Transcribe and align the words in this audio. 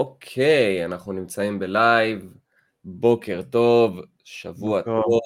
אוקיי, 0.00 0.84
אנחנו 0.84 1.12
נמצאים 1.12 1.58
בלייב, 1.58 2.34
בוקר 2.84 3.42
טוב, 3.50 4.00
שבוע 4.24 4.78
בוקר. 4.78 5.02
טוב. 5.02 5.20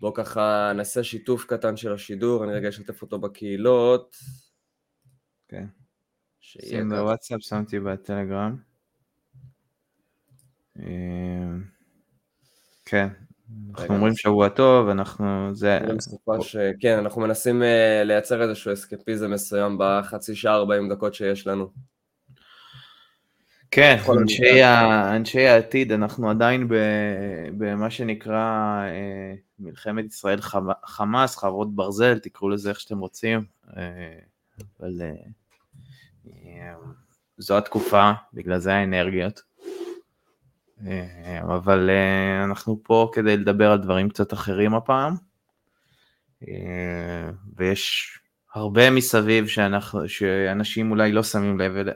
בואו 0.00 0.14
ככה 0.14 0.72
נעשה 0.74 1.04
שיתוף 1.04 1.44
קטן 1.44 1.76
של 1.76 1.92
השידור, 1.92 2.44
אני 2.44 2.52
רגע 2.52 2.68
אשתף 2.68 3.02
אותו 3.02 3.18
בקהילות. 3.18 4.16
כן. 5.48 5.66
שים. 6.40 6.88
בוואטסאפ, 6.88 7.42
שמתי 7.42 7.80
בטלגרם. 7.80 8.56
אה, 10.78 10.84
כן, 12.84 13.08
אנחנו 13.70 13.94
אומרים 13.94 14.14
שבוע 14.16 14.48
טוב, 14.48 14.88
אנחנו, 14.88 15.54
זה, 15.54 15.78
ש... 16.40 16.56
כן, 16.80 16.98
אנחנו 16.98 17.20
מנסים 17.20 17.62
אה, 17.62 18.02
לייצר 18.04 18.42
איזשהו 18.42 18.72
אסקפיזם 18.72 19.30
מסוים 19.30 19.76
בחצי 19.78 20.34
שעה 20.34 20.54
40 20.54 20.92
דקות 20.92 21.14
שיש 21.14 21.46
לנו. 21.46 21.91
כן, 23.74 23.96
אנשי, 24.20 24.62
ה, 24.62 25.16
אנשי 25.16 25.46
העתיד, 25.46 25.92
אנחנו 25.92 26.30
עדיין 26.30 26.68
ב, 26.68 26.74
במה 27.58 27.90
שנקרא 27.90 28.34
אה, 28.86 29.34
מלחמת 29.58 30.04
ישראל 30.04 30.38
חמ- 30.40 30.86
חמאס, 30.86 31.36
חרבות 31.36 31.74
ברזל, 31.74 32.18
תקראו 32.18 32.48
לזה 32.48 32.68
איך 32.70 32.80
שאתם 32.80 32.98
רוצים, 32.98 33.44
אה, 33.76 34.18
אבל 34.80 35.00
אה, 35.02 35.12
אה, 36.26 36.74
זו 37.38 37.58
התקופה, 37.58 38.12
בגלל 38.32 38.58
זה 38.58 38.74
האנרגיות. 38.74 39.42
אה, 40.86 41.40
אבל 41.42 41.90
אה, 41.90 42.44
אנחנו 42.44 42.80
פה 42.82 43.10
כדי 43.12 43.36
לדבר 43.36 43.70
על 43.70 43.78
דברים 43.78 44.08
קצת 44.08 44.32
אחרים 44.32 44.74
הפעם, 44.74 45.14
ויש 47.56 48.18
הרבה 48.54 48.90
מסביב 48.90 49.46
שאנחנו, 49.48 50.08
שאנשים 50.08 50.90
אולי 50.90 51.12
לא 51.12 51.22
שמים 51.22 51.58
לב, 51.60 51.86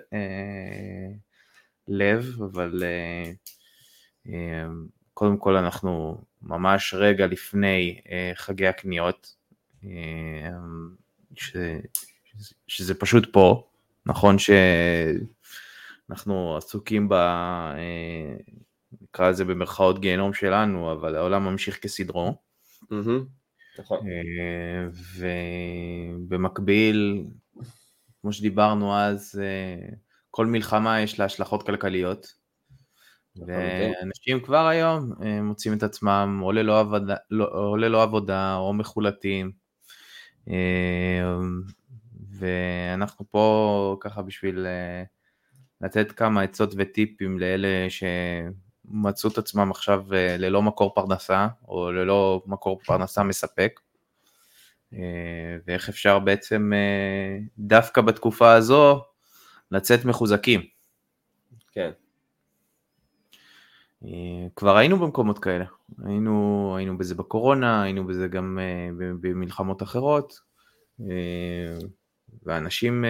לב, 1.89 2.37
אבל 2.43 2.83
אה, 2.83 3.31
אה, 4.29 4.67
קודם 5.15 5.37
כל 5.37 5.57
אנחנו 5.57 6.23
ממש 6.43 6.95
רגע 6.95 7.27
לפני 7.27 8.01
אה, 8.11 8.33
חגי 8.35 8.67
הקניות, 8.67 9.37
ש, 11.35 11.57
שזה 12.67 12.95
פשוט 12.95 13.33
פה, 13.33 13.69
נכון 14.07 14.37
שאנחנו 16.09 16.57
עסוקים 16.57 17.09
ב... 17.09 17.15
נקרא 19.03 19.31
לזה 19.31 19.45
במרכאות 19.45 20.01
גיהנום 20.01 20.35
שלנו, 20.35 20.93
אבל 20.93 21.17
העולם 21.17 21.45
ממשיך 21.45 21.83
כסדרו. 21.83 22.37
נכון. 23.79 24.07
ובמקביל, 26.29 27.25
כמו 28.23 28.33
שדיברנו 28.33 28.97
אז, 28.97 29.43
כל 30.37 30.47
מלחמה 30.47 31.01
יש 31.01 31.19
לה 31.19 31.25
השלכות 31.25 31.63
כלכליות. 31.67 32.27
לחלוטין. 33.37 33.93
ואנשים 34.01 34.41
כבר 34.41 34.67
היום 34.67 35.13
אה, 35.23 35.43
מוצאים 35.43 35.75
את 35.75 35.83
עצמם 35.83 36.41
או 36.43 36.53
ללא 36.53 36.81
עבודה, 36.81 37.15
לא, 37.31 37.45
או, 37.45 37.77
ללא 37.77 38.03
עבודה 38.03 38.57
או 38.57 38.73
מחולטים. 38.73 39.53
אה, 40.49 40.55
ואנחנו 42.31 43.25
פה 43.31 43.97
ככה 44.01 44.23
בשביל 44.23 44.67
אה, 44.67 45.03
לתת 45.81 46.13
כמה 46.13 46.43
עצות 46.43 46.75
וטיפים 46.77 47.39
לאלה 47.39 47.87
שמצאו 47.89 49.31
את 49.31 49.39
עצמם 49.39 49.71
עכשיו 49.71 50.05
ללא 50.39 50.63
מקור 50.63 50.95
פרנסה 50.95 51.49
או 51.69 51.93
ללא 51.93 52.43
מקור 52.47 52.81
פרנסה 52.87 53.23
מספק. 53.23 53.81
ואיך 55.67 55.89
אפשר 55.89 56.19
בעצם 56.19 56.73
דווקא 57.59 58.01
בתקופה 58.01 58.53
הזו 58.53 59.03
לצאת 59.71 60.05
מחוזקים. 60.05 60.61
כן, 61.73 61.91
אה, 64.05 64.47
כבר 64.57 64.77
היינו 64.77 64.99
במקומות 64.99 65.39
כאלה, 65.39 65.65
היינו, 66.05 66.75
היינו 66.77 66.99
בזה 66.99 67.15
בקורונה, 67.15 67.83
היינו 67.83 68.07
בזה 68.07 68.29
גם 68.29 68.59
אה, 68.59 68.89
במלחמות 69.21 69.83
אחרות, 69.83 70.41
אה, 71.01 71.79
ואנשים 72.43 73.05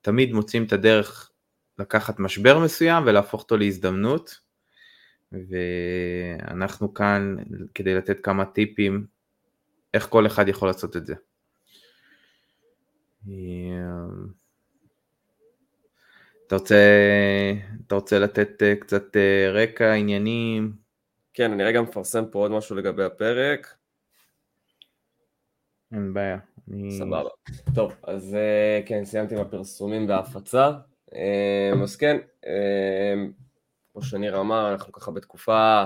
תמיד 0.00 0.32
מוצאים 0.32 0.64
את 0.64 0.72
הדרך 0.72 1.30
לקחת 1.78 2.20
משבר 2.20 2.58
מסוים 2.58 3.04
ולהפוך 3.06 3.42
אותו 3.42 3.56
להזדמנות, 3.56 4.40
ואנחנו 5.32 6.94
כאן 6.94 7.36
כדי 7.74 7.94
לתת 7.94 8.16
כמה 8.22 8.44
טיפים 8.44 9.06
איך 9.94 10.08
כל 10.08 10.26
אחד 10.26 10.48
יכול 10.48 10.68
לעשות 10.68 10.96
את 10.96 11.06
זה. 11.06 11.14
אה, 13.28 13.34
אתה 16.46 16.56
רוצה, 16.56 16.76
אתה 17.86 17.94
רוצה 17.94 18.18
לתת 18.18 18.62
אה, 18.62 18.74
קצת 18.76 19.16
אה, 19.16 19.50
רקע, 19.50 19.92
עניינים? 19.92 20.72
כן, 21.34 21.52
אני 21.52 21.64
רגע 21.64 21.82
מפרסם 21.82 22.24
פה 22.30 22.38
עוד 22.38 22.50
משהו 22.50 22.76
לגבי 22.76 23.04
הפרק. 23.04 23.74
אין 25.92 26.14
בעיה. 26.14 26.38
אני... 26.70 26.90
סבבה. 26.90 27.28
טוב, 27.74 27.92
אז 28.02 28.34
אה, 28.34 28.80
כן, 28.86 29.04
סיימתי 29.04 29.34
עם 29.34 29.40
הפרסומים 29.40 30.08
וההפצה. 30.08 30.70
אה, 31.14 31.72
אז 31.82 31.96
כן, 31.96 32.16
אה, 32.46 33.14
כמו 33.92 34.02
שניר 34.02 34.40
אמר, 34.40 34.72
אנחנו 34.72 34.92
ככה 34.92 35.10
בתקופה 35.10 35.84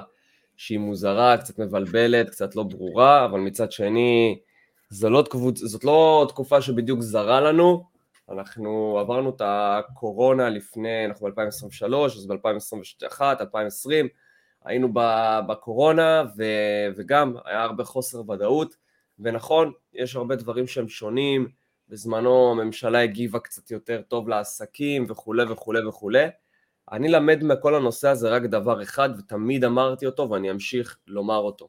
שהיא 0.57 0.79
מוזרה, 0.79 1.37
קצת 1.39 1.59
מבלבלת, 1.59 2.31
קצת 2.31 2.57
לא 2.57 2.63
ברורה, 2.63 3.25
אבל 3.25 3.41
מצד 3.41 3.73
שני, 3.73 4.39
זו 4.91 5.11
לא, 5.11 5.23
תקבוצ... 5.23 5.59
זאת 5.59 5.85
לא 5.85 6.27
תקופה 6.29 6.63
שבדיוק 6.63 7.01
זרה 7.01 7.41
לנו. 7.41 7.85
אנחנו 8.29 8.99
עברנו 8.99 9.31
את 9.31 9.43
הקורונה 9.45 10.51
לפני, 10.51 11.07
אנחנו 11.07 11.27
ב-2023, 11.27 11.95
אז 11.95 12.27
ב-2021, 12.27 13.21
2020, 13.41 14.09
היינו 14.65 14.89
בקורונה, 15.49 16.25
ו... 16.37 16.45
וגם 16.97 17.35
היה 17.45 17.63
הרבה 17.63 17.85
חוסר 17.85 18.31
ודאות. 18.31 18.77
ונכון, 19.19 19.73
יש 19.93 20.17
הרבה 20.17 20.37
דברים 20.37 20.67
שהם 20.67 20.89
שונים, 20.89 21.49
בזמנו 21.89 22.51
הממשלה 22.51 23.03
הגיבה 23.03 23.39
קצת 23.39 23.71
יותר 23.71 24.03
טוב 24.09 24.29
לעסקים 24.29 25.07
וכולי 25.09 25.45
וכולי 25.53 25.87
וכולי. 25.87 26.27
אני 26.93 27.09
למד 27.09 27.45
מכל 27.45 27.75
הנושא 27.75 28.09
הזה 28.09 28.29
רק 28.29 28.43
דבר 28.43 28.83
אחד, 28.83 29.11
ותמיד 29.19 29.65
אמרתי 29.65 30.07
אותו 30.07 30.31
ואני 30.31 30.51
אמשיך 30.51 30.99
לומר 31.07 31.39
אותו. 31.39 31.69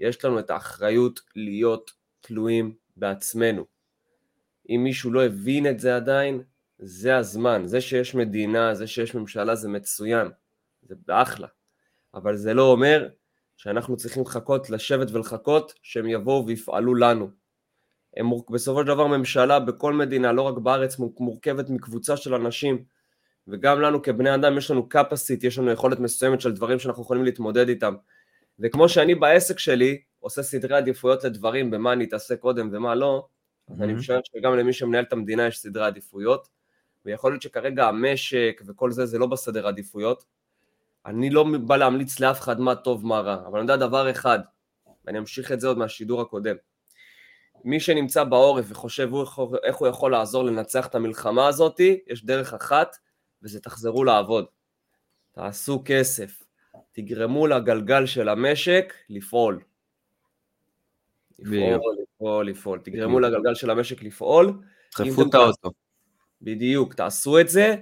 יש 0.00 0.24
לנו 0.24 0.38
את 0.38 0.50
האחריות 0.50 1.20
להיות 1.36 1.99
תלויים 2.20 2.74
בעצמנו. 2.96 3.64
אם 4.68 4.80
מישהו 4.84 5.12
לא 5.12 5.24
הבין 5.24 5.66
את 5.66 5.80
זה 5.80 5.96
עדיין, 5.96 6.42
זה 6.78 7.16
הזמן. 7.16 7.62
זה 7.66 7.80
שיש 7.80 8.14
מדינה, 8.14 8.74
זה 8.74 8.86
שיש 8.86 9.14
ממשלה 9.14 9.54
זה 9.54 9.68
מצוין, 9.68 10.28
זה 10.82 10.94
אחלה. 11.08 11.48
אבל 12.14 12.36
זה 12.36 12.54
לא 12.54 12.72
אומר 12.72 13.08
שאנחנו 13.56 13.96
צריכים 13.96 14.22
לחכות, 14.22 14.70
לשבת 14.70 15.10
ולחכות 15.10 15.72
שהם 15.82 16.06
יבואו 16.06 16.46
ויפעלו 16.46 16.94
לנו. 16.94 17.30
הם. 18.16 18.30
בסופו 18.50 18.80
של 18.80 18.86
דבר 18.86 19.06
ממשלה 19.06 19.60
בכל 19.60 19.92
מדינה, 19.92 20.32
לא 20.32 20.42
רק 20.42 20.58
בארץ, 20.58 20.98
מור- 20.98 21.14
מורכבת 21.20 21.70
מקבוצה 21.70 22.16
של 22.16 22.34
אנשים, 22.34 22.84
וגם 23.48 23.80
לנו 23.80 24.02
כבני 24.02 24.34
אדם 24.34 24.58
יש 24.58 24.70
לנו 24.70 24.88
capacity, 24.94 25.46
יש 25.46 25.58
לנו 25.58 25.70
יכולת 25.70 25.98
מסוימת 26.00 26.40
של 26.40 26.52
דברים 26.52 26.78
שאנחנו 26.78 27.02
יכולים 27.02 27.24
להתמודד 27.24 27.68
איתם. 27.68 27.94
וכמו 28.58 28.88
שאני 28.88 29.14
בעסק 29.14 29.58
שלי 29.58 30.02
עושה 30.20 30.42
סדרי 30.42 30.76
עדיפויות 30.76 31.24
לדברים, 31.24 31.70
במה 31.70 31.92
אני 31.92 32.04
אתעסק 32.04 32.38
קודם 32.38 32.68
ומה 32.72 32.94
לא, 32.94 33.26
אז 33.68 33.76
אני 33.76 33.86
מהמם. 33.86 33.98
משער 33.98 34.20
שגם 34.24 34.56
למי 34.56 34.72
שמנהל 34.72 35.04
את 35.04 35.12
המדינה 35.12 35.46
יש 35.46 35.58
סדרי 35.58 35.84
עדיפויות, 35.86 36.48
ויכול 37.04 37.32
להיות 37.32 37.42
שכרגע 37.42 37.88
המשק 37.88 38.62
וכל 38.66 38.90
זה 38.90 39.06
זה 39.06 39.18
לא 39.18 39.26
בסדר 39.26 39.66
עדיפויות. 39.66 40.24
אני 41.06 41.30
לא 41.30 41.46
בא 41.66 41.76
להמליץ 41.76 42.20
לאף 42.20 42.40
אחד 42.40 42.60
מה 42.60 42.74
טוב 42.74 43.06
מה 43.06 43.20
רע, 43.20 43.46
אבל 43.46 43.58
אני 43.58 43.72
יודע 43.72 43.86
דבר 43.86 44.10
אחד, 44.10 44.38
ואני 45.04 45.18
אמשיך 45.18 45.52
את 45.52 45.60
זה 45.60 45.68
עוד 45.68 45.78
מהשידור 45.78 46.20
הקודם. 46.20 46.56
מי 47.64 47.80
שנמצא 47.80 48.24
בעורף 48.24 48.64
וחושב 48.68 49.08
הוא 49.12 49.26
איך 49.64 49.76
הוא 49.76 49.88
יכול 49.88 50.12
לעזור 50.12 50.44
לנצח 50.44 50.86
את 50.86 50.94
המלחמה 50.94 51.46
הזאת, 51.46 51.80
יש 52.06 52.24
דרך 52.24 52.54
אחת, 52.54 52.96
וזה 53.42 53.60
תחזרו 53.60 54.04
לעבוד. 54.04 54.44
תעשו 55.32 55.82
כסף, 55.84 56.42
תגרמו 56.92 57.46
לגלגל 57.46 58.06
של 58.06 58.28
המשק 58.28 58.94
לפעול. 59.08 59.60
לפעול, 61.40 61.96
לפעול, 62.02 62.46
לפעול. 62.46 62.78
תגרמו 62.78 63.20
לגלגל 63.20 63.54
של 63.54 63.70
המשק 63.70 64.02
לפעול. 64.02 64.52
דחפו 64.98 65.22
את 65.22 65.34
האוטו. 65.34 65.70
בדיוק, 66.42 66.94
תעשו 66.94 67.40
את 67.40 67.48
זה. 67.48 67.76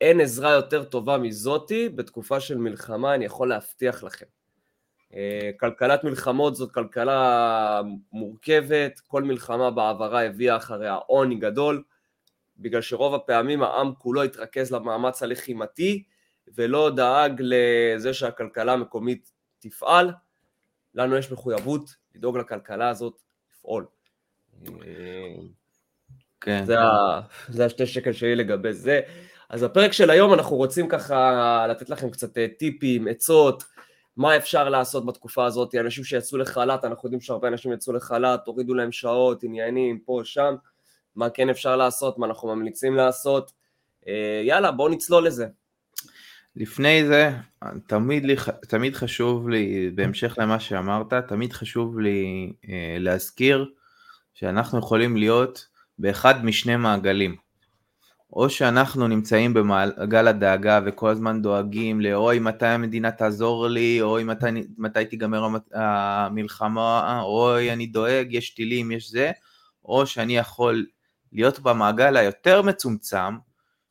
אין 0.00 0.20
עזרה 0.20 0.50
יותר 0.50 0.84
טובה 0.84 1.18
מזאתי 1.18 1.88
בתקופה 1.88 2.40
של 2.40 2.58
מלחמה, 2.58 3.14
אני 3.14 3.24
יכול 3.24 3.48
להבטיח 3.48 4.04
לכם. 4.04 4.26
אה, 5.14 5.50
כלכלת 5.60 6.04
מלחמות 6.04 6.56
זאת 6.56 6.72
כלכלה 6.72 7.80
מורכבת, 8.12 9.00
כל 9.06 9.22
מלחמה 9.22 9.70
בעברה 9.70 10.24
הביאה 10.24 10.56
אחריה 10.56 10.94
עוני 10.94 11.34
גדול, 11.34 11.82
בגלל 12.58 12.80
שרוב 12.80 13.14
הפעמים 13.14 13.62
העם 13.62 13.92
כולו 13.98 14.22
התרכז 14.22 14.72
למאמץ 14.72 15.22
הלחימתי, 15.22 16.02
ולא 16.54 16.90
דאג 16.90 17.42
לזה 17.44 18.14
שהכלכלה 18.14 18.72
המקומית 18.72 19.32
תפעל. 19.58 20.10
לנו 20.94 21.16
יש 21.16 21.32
מחויבות 21.32 21.94
לדאוג 22.14 22.38
לכלכלה 22.38 22.88
הזאת 22.88 23.20
לפעול. 23.52 23.86
כן. 26.40 26.64
זה, 26.64 26.80
ה... 26.80 27.20
זה 27.48 27.64
השתי 27.64 27.86
שקל 27.86 28.12
שלי 28.12 28.36
לגבי 28.36 28.72
זה. 28.72 29.00
אז 29.48 29.64
בפרק 29.64 29.92
של 29.92 30.10
היום 30.10 30.34
אנחנו 30.34 30.56
רוצים 30.56 30.88
ככה 30.88 31.66
לתת 31.68 31.90
לכם 31.90 32.10
קצת 32.10 32.38
אה, 32.38 32.46
טיפים, 32.58 33.08
עצות, 33.08 33.64
מה 34.16 34.36
אפשר 34.36 34.68
לעשות 34.68 35.06
בתקופה 35.06 35.46
הזאת, 35.46 35.74
אנשים 35.74 36.04
שיצאו 36.04 36.38
לחל"ת, 36.38 36.84
אנחנו 36.84 37.06
יודעים 37.06 37.20
שהרבה 37.20 37.48
אנשים 37.48 37.72
יצאו 37.72 37.92
לחל"ת, 37.92 38.46
הורידו 38.46 38.74
להם 38.74 38.92
שעות, 38.92 39.42
עניינים, 39.42 39.98
פה, 39.98 40.20
שם, 40.24 40.54
מה 41.16 41.30
כן 41.30 41.50
אפשר 41.50 41.76
לעשות, 41.76 42.18
מה 42.18 42.26
אנחנו 42.26 42.48
ממליצים 42.48 42.94
לעשות. 42.94 43.52
אה, 44.08 44.40
יאללה, 44.44 44.72
בואו 44.72 44.88
נצלול 44.88 45.26
לזה. 45.26 45.46
לפני 46.56 47.06
זה, 47.06 47.30
תמיד, 47.86 48.24
לי, 48.24 48.36
תמיד 48.68 48.94
חשוב 48.96 49.48
לי, 49.48 49.90
בהמשך 49.94 50.34
למה 50.38 50.60
שאמרת, 50.60 51.14
תמיד 51.14 51.52
חשוב 51.52 51.98
לי 51.98 52.52
אה, 52.68 52.96
להזכיר 52.98 53.70
שאנחנו 54.34 54.78
יכולים 54.78 55.16
להיות 55.16 55.66
באחד 55.98 56.44
משני 56.44 56.76
מעגלים. 56.76 57.36
או 58.34 58.50
שאנחנו 58.50 59.08
נמצאים 59.08 59.54
במעגל 59.54 60.28
הדאגה 60.28 60.80
וכל 60.86 61.08
הזמן 61.08 61.42
דואגים 61.42 62.00
לאוי 62.00 62.38
מתי 62.38 62.66
המדינה 62.66 63.10
תעזור 63.10 63.68
לי, 63.68 64.02
אוי 64.02 64.24
מתי, 64.24 64.46
מתי 64.78 65.04
תיגמר 65.04 65.48
המלחמה, 65.72 67.20
אוי 67.22 67.72
אני 67.72 67.86
דואג, 67.86 68.26
יש 68.30 68.50
טילים, 68.50 68.90
יש 68.92 69.10
זה, 69.10 69.32
או 69.84 70.06
שאני 70.06 70.36
יכול 70.36 70.86
להיות 71.32 71.60
במעגל 71.60 72.16
היותר 72.16 72.62
מצומצם, 72.62 73.34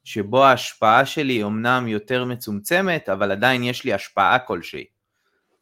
שבו 0.03 0.44
ההשפעה 0.44 1.05
שלי 1.05 1.44
אומנם 1.44 1.88
יותר 1.88 2.25
מצומצמת, 2.25 3.09
אבל 3.09 3.31
עדיין 3.31 3.63
יש 3.63 3.83
לי 3.83 3.94
השפעה 3.94 4.39
כלשהי, 4.39 4.85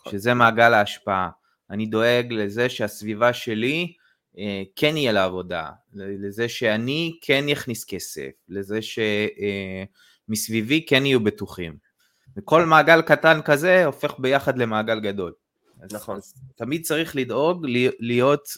שזה 0.09 0.33
מעגל 0.33 0.73
ההשפעה. 0.73 1.29
אני 1.69 1.85
דואג 1.85 2.27
לזה 2.29 2.69
שהסביבה 2.69 3.33
שלי 3.33 3.93
אה, 4.37 4.63
כן 4.75 4.97
יהיה 4.97 5.11
לעבודה, 5.11 5.69
לזה 5.93 6.49
שאני 6.49 7.17
כן 7.21 7.43
יכניס 7.47 7.85
כסף, 7.85 8.29
לזה 8.49 8.79
שמסביבי 10.27 10.79
אה, 10.79 10.87
כן 10.87 11.05
יהיו 11.05 11.19
בטוחים. 11.19 11.77
וכל 12.37 12.65
מעגל 12.65 13.01
קטן 13.01 13.41
כזה 13.45 13.85
הופך 13.85 14.19
ביחד 14.19 14.57
למעגל 14.57 14.99
גדול. 14.99 15.33
נכון. 15.91 16.17
אז 16.17 16.33
תמיד 16.55 16.85
צריך 16.85 17.15
לדאוג 17.15 17.65
להיות 17.99 18.49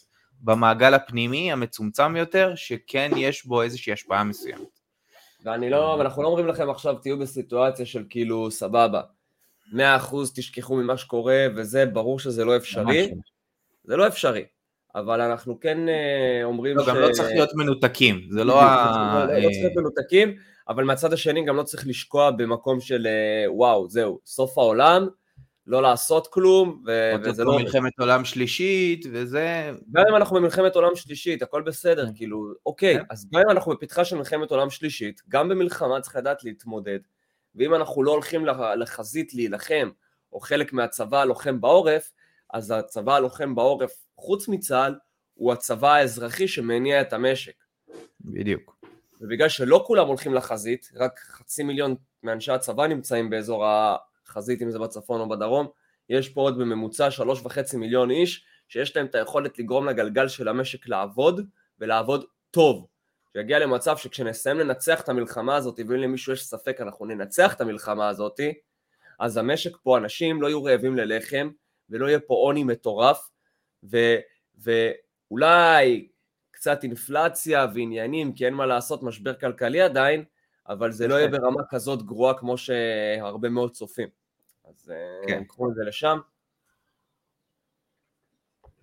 במעגל 0.42 0.94
הפנימי 0.94 1.52
המצומצם 1.52 2.16
יותר, 2.16 2.56
שכן 2.56 3.12
יש 3.18 3.46
בו 3.46 3.62
איזושהי 3.62 3.94
השפעה 3.94 4.24
מסוימת. 4.24 4.80
ואני 5.44 5.70
לא, 5.70 5.96
ואנחנו 6.00 6.24
לא 6.24 6.28
אומרים 6.28 6.48
לכם 6.48 6.70
עכשיו 6.70 6.96
תהיו 6.96 7.20
בסיטואציה 7.20 7.86
של 7.86 8.04
כאילו 8.10 8.52
סבבה, 8.52 9.02
100% 9.74 9.76
תשכחו 10.36 10.76
ממה 10.76 10.98
שקורה 10.98 11.46
וזה, 11.56 11.86
ברור 11.86 12.20
שזה 12.20 12.46
לא 12.46 12.58
אפשרי, 12.58 13.02
לא. 13.02 13.16
זה 13.84 13.96
לא 13.96 14.08
אפשרי. 14.08 14.44
אבל 14.96 15.22
אנחנו 15.22 15.60
כן 15.60 15.90
אה, 15.90 16.44
אומרים 16.44 16.78
לא, 16.78 16.84
ש... 16.84 16.88
גם 16.88 16.96
לא 16.96 17.12
צריך 17.12 17.30
להיות 17.30 17.50
מנותקים, 17.56 18.28
זה 18.30 18.44
לא 18.44 18.62
ה... 18.62 19.26
לא, 19.28 19.34
לא 19.34 19.42
צריך 19.42 19.58
להיות 19.62 19.76
מנותקים, 19.76 20.36
אבל 20.70 20.84
מהצד 20.84 21.14
השני 21.14 21.46
גם 21.46 21.56
לא 21.56 21.64
צריך 21.64 21.88
לשקוע 21.88 22.32
במקום 22.32 22.82
של 22.82 23.08
אה, 23.08 23.52
וואו, 23.52 23.90
זהו, 23.90 24.20
סוף 24.26 24.58
העולם, 24.58 25.08
לא 25.68 25.82
לעשות 25.82 26.28
כלום, 26.28 26.84
ו... 26.86 27.12
וזה 27.24 27.44
לא... 27.44 27.58
מלחמת 27.58 28.00
עולם 28.00 28.26
שלישית, 28.26 29.06
וזה... 29.12 29.72
גם 29.92 30.04
אם 30.10 30.16
אנחנו 30.16 30.36
במלחמת 30.36 30.76
עולם 30.76 30.96
שלישית, 30.96 31.42
הכל 31.42 31.62
בסדר, 31.62 32.06
כן. 32.06 32.12
כאילו, 32.16 32.54
אוקיי, 32.66 32.98
כן. 32.98 33.04
אז 33.10 33.30
גם 33.34 33.42
אם 33.46 33.50
אנחנו 33.50 33.72
בפתחה 33.72 34.06
של 34.06 34.16
מלחמת 34.16 34.52
עולם 34.52 34.70
שלישית, 34.70 35.22
גם 35.30 35.50
במלחמה 35.50 36.02
צריך 36.02 36.16
לדעת 36.16 36.44
להתמודד, 36.44 37.00
ואם 37.56 37.76
אנחנו 37.76 38.04
לא 38.04 38.12
הולכים 38.12 38.46
לחזית 38.78 39.34
להילחם, 39.34 39.90
או 40.34 40.40
חלק 40.40 40.74
מהצבא 40.74 41.24
לוחם 41.24 41.62
בעורף, 41.62 42.12
אז 42.54 42.72
הצבא 42.72 43.16
הלוחם 43.16 43.56
בעורף 43.56 44.06
חוץ 44.18 44.48
מצה"ל, 44.48 44.96
הוא 45.34 45.54
הצבא 45.54 45.94
האזרחי 45.94 46.48
שמניע 46.48 47.02
את 47.02 47.14
המשק. 47.14 47.56
בדיוק. 48.22 48.76
ובגלל 49.22 49.50
שלא 49.50 49.84
כולם 49.88 50.08
הולכים 50.08 50.34
לחזית, 50.34 50.92
רק 50.96 51.20
חצי 51.20 51.64
מיליון 51.64 51.96
מאנשי 52.24 52.52
הצבא 52.52 52.88
נמצאים 52.88 53.30
באזור 53.30 53.66
החזית, 54.28 54.62
אם 54.62 54.72
זה 54.72 54.80
בצפון 54.80 55.22
או 55.22 55.30
בדרום, 55.30 55.68
יש 56.10 56.30
פה 56.30 56.42
עוד 56.42 56.58
בממוצע 56.58 57.12
שלוש 57.12 57.42
וחצי 57.46 57.78
מיליון 57.78 58.12
איש, 58.12 58.46
שיש 58.68 58.96
להם 58.96 59.06
את 59.06 59.16
היכולת 59.16 59.60
לגרום 59.60 59.90
לגלגל 59.90 60.28
של 60.28 60.48
המשק 60.48 60.88
לעבוד, 60.88 61.48
ולעבוד 61.80 62.26
טוב. 62.52 62.88
שיגיע 63.34 63.60
למצב 63.60 63.98
שכשנסיים 63.98 64.60
לנצח 64.60 65.02
את 65.02 65.10
המלחמה 65.10 65.56
הזאת, 65.56 65.80
ואם 65.80 65.98
למישהו 65.98 66.34
יש 66.34 66.46
ספק 66.46 66.82
אנחנו 66.82 67.06
ננצח 67.06 67.54
את 67.54 67.62
המלחמה 67.62 68.10
הזאת, 68.10 68.40
אז 69.20 69.38
המשק 69.38 69.78
פה, 69.84 69.98
אנשים 69.98 70.42
לא 70.42 70.48
יהיו 70.48 70.64
רעבים 70.64 70.96
ללחם, 70.98 71.50
ולא 71.90 72.08
יהיה 72.08 72.20
פה 72.20 72.34
עוני 72.34 72.64
מטורף, 72.64 73.30
ו, 73.92 73.98
ואולי 74.58 76.08
קצת 76.52 76.84
אינפלציה 76.84 77.68
ועניינים, 77.74 78.34
כי 78.34 78.46
אין 78.46 78.54
מה 78.54 78.66
לעשות, 78.66 79.04
משבר 79.04 79.34
כלכלי 79.34 79.82
עדיין, 79.82 80.24
אבל 80.70 80.92
זה 80.92 81.08
לא 81.08 81.16
יהיה 81.16 81.28
ברמה 81.28 81.64
כזאת 81.70 82.04
גרועה 82.04 82.34
כמו 82.34 82.58
שהרבה 82.58 83.50
מאוד 83.50 83.72
צופים. 83.72 84.10
אז 84.66 84.92
אה, 84.92 85.28
כן. 85.28 85.44
קחו 85.44 85.70
את 85.70 85.76
זה 85.76 85.84
לשם. 85.84 86.20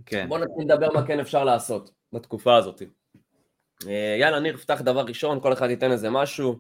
כן. 0.07 0.29
בואו 0.29 0.41
נתחיל 0.41 0.65
לדבר 0.65 0.93
מה 0.93 1.07
כן 1.07 1.21
אפשר 1.21 1.45
לעשות 1.45 1.91
בתקופה 2.13 2.57
הזאת. 2.57 2.83
אה, 3.87 4.17
יאללה, 4.21 4.41
ניר, 4.41 4.57
פתח 4.57 4.81
דבר 4.81 5.01
ראשון, 5.01 5.41
כל 5.41 5.53
אחד 5.53 5.71
ייתן 5.71 5.93
איזה 5.93 6.11
משהו. 6.11 6.59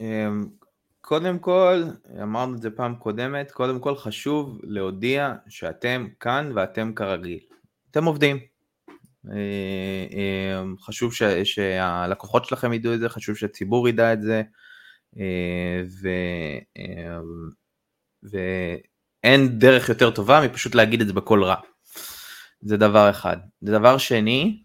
אמ, 0.00 0.48
קודם 1.00 1.38
כל, 1.38 1.82
אמרנו 2.22 2.54
את 2.54 2.62
זה 2.62 2.70
פעם 2.70 2.96
קודמת, 2.96 3.50
קודם 3.50 3.80
כל 3.80 3.96
חשוב 3.96 4.58
להודיע 4.62 5.34
שאתם 5.48 6.06
כאן 6.20 6.52
ואתם 6.54 6.92
כרגיל. 6.94 7.38
אתם 7.90 8.04
עובדים. 8.04 8.38
אה, 9.26 10.06
אה, 10.18 10.62
חשוב 10.80 11.14
ש, 11.14 11.22
שהלקוחות 11.44 12.44
שלכם 12.44 12.72
ידעו 12.72 12.94
את 12.94 13.00
זה, 13.00 13.08
חשוב 13.08 13.36
שהציבור 13.36 13.88
ידע 13.88 14.12
את 14.12 14.22
זה, 14.22 14.42
אה, 15.18 15.82
ו, 16.02 16.08
ואין 18.22 19.58
דרך 19.58 19.88
יותר 19.88 20.10
טובה 20.10 20.40
מפשוט 20.44 20.74
להגיד 20.74 21.00
את 21.00 21.06
זה 21.06 21.12
בקול 21.12 21.44
רע. 21.44 21.56
זה 22.60 22.76
דבר 22.76 23.10
אחד. 23.10 23.36
דבר 23.62 23.98
שני, 23.98 24.62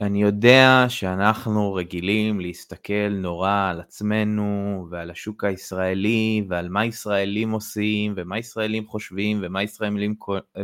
אני 0.00 0.22
יודע 0.22 0.84
שאנחנו 0.88 1.74
רגילים 1.74 2.40
להסתכל 2.40 3.08
נורא 3.08 3.68
על 3.70 3.80
עצמנו 3.80 4.86
ועל 4.90 5.10
השוק 5.10 5.44
הישראלי 5.44 6.44
ועל 6.48 6.68
מה 6.68 6.84
ישראלים 6.84 7.50
עושים 7.50 8.14
ומה 8.16 8.38
ישראלים 8.38 8.86
חושבים 8.86 9.40
ומה 9.42 9.62
ישראלים 9.62 10.14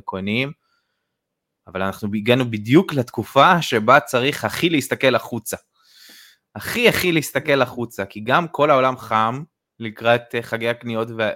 קונים, 0.04 0.52
אבל 1.68 1.82
אנחנו 1.82 2.08
הגענו 2.14 2.50
בדיוק 2.50 2.94
לתקופה 2.94 3.62
שבה 3.62 4.00
צריך 4.00 4.44
הכי 4.44 4.70
להסתכל 4.70 5.14
החוצה. 5.14 5.56
הכי 6.54 6.88
הכי 6.88 7.12
להסתכל 7.12 7.62
החוצה, 7.62 8.04
כי 8.04 8.20
גם 8.20 8.48
כל 8.48 8.70
העולם 8.70 8.96
חם 8.96 9.42
לקראת 9.80 10.34
חגי 10.42 10.68
הקניות 10.68 11.08
ו- 11.10 11.30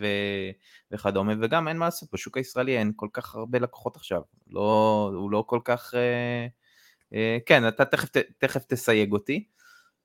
ו- 0.00 0.50
וכדומה, 0.92 1.32
וגם 1.40 1.68
אין 1.68 1.76
מה 1.76 1.84
לעשות, 1.84 2.08
בשוק 2.12 2.36
הישראלי 2.36 2.78
אין 2.78 2.92
כל 2.96 3.08
כך 3.12 3.34
הרבה 3.34 3.58
לקוחות 3.58 3.96
עכשיו, 3.96 4.22
לא, 4.50 5.10
הוא 5.14 5.30
לא 5.30 5.44
כל 5.46 5.60
כך... 5.64 5.94
אה, 7.14 7.38
כן, 7.46 7.68
אתה 7.68 7.84
תכף, 7.84 8.08
תכף 8.38 8.64
תסייג 8.64 9.12
אותי, 9.12 9.44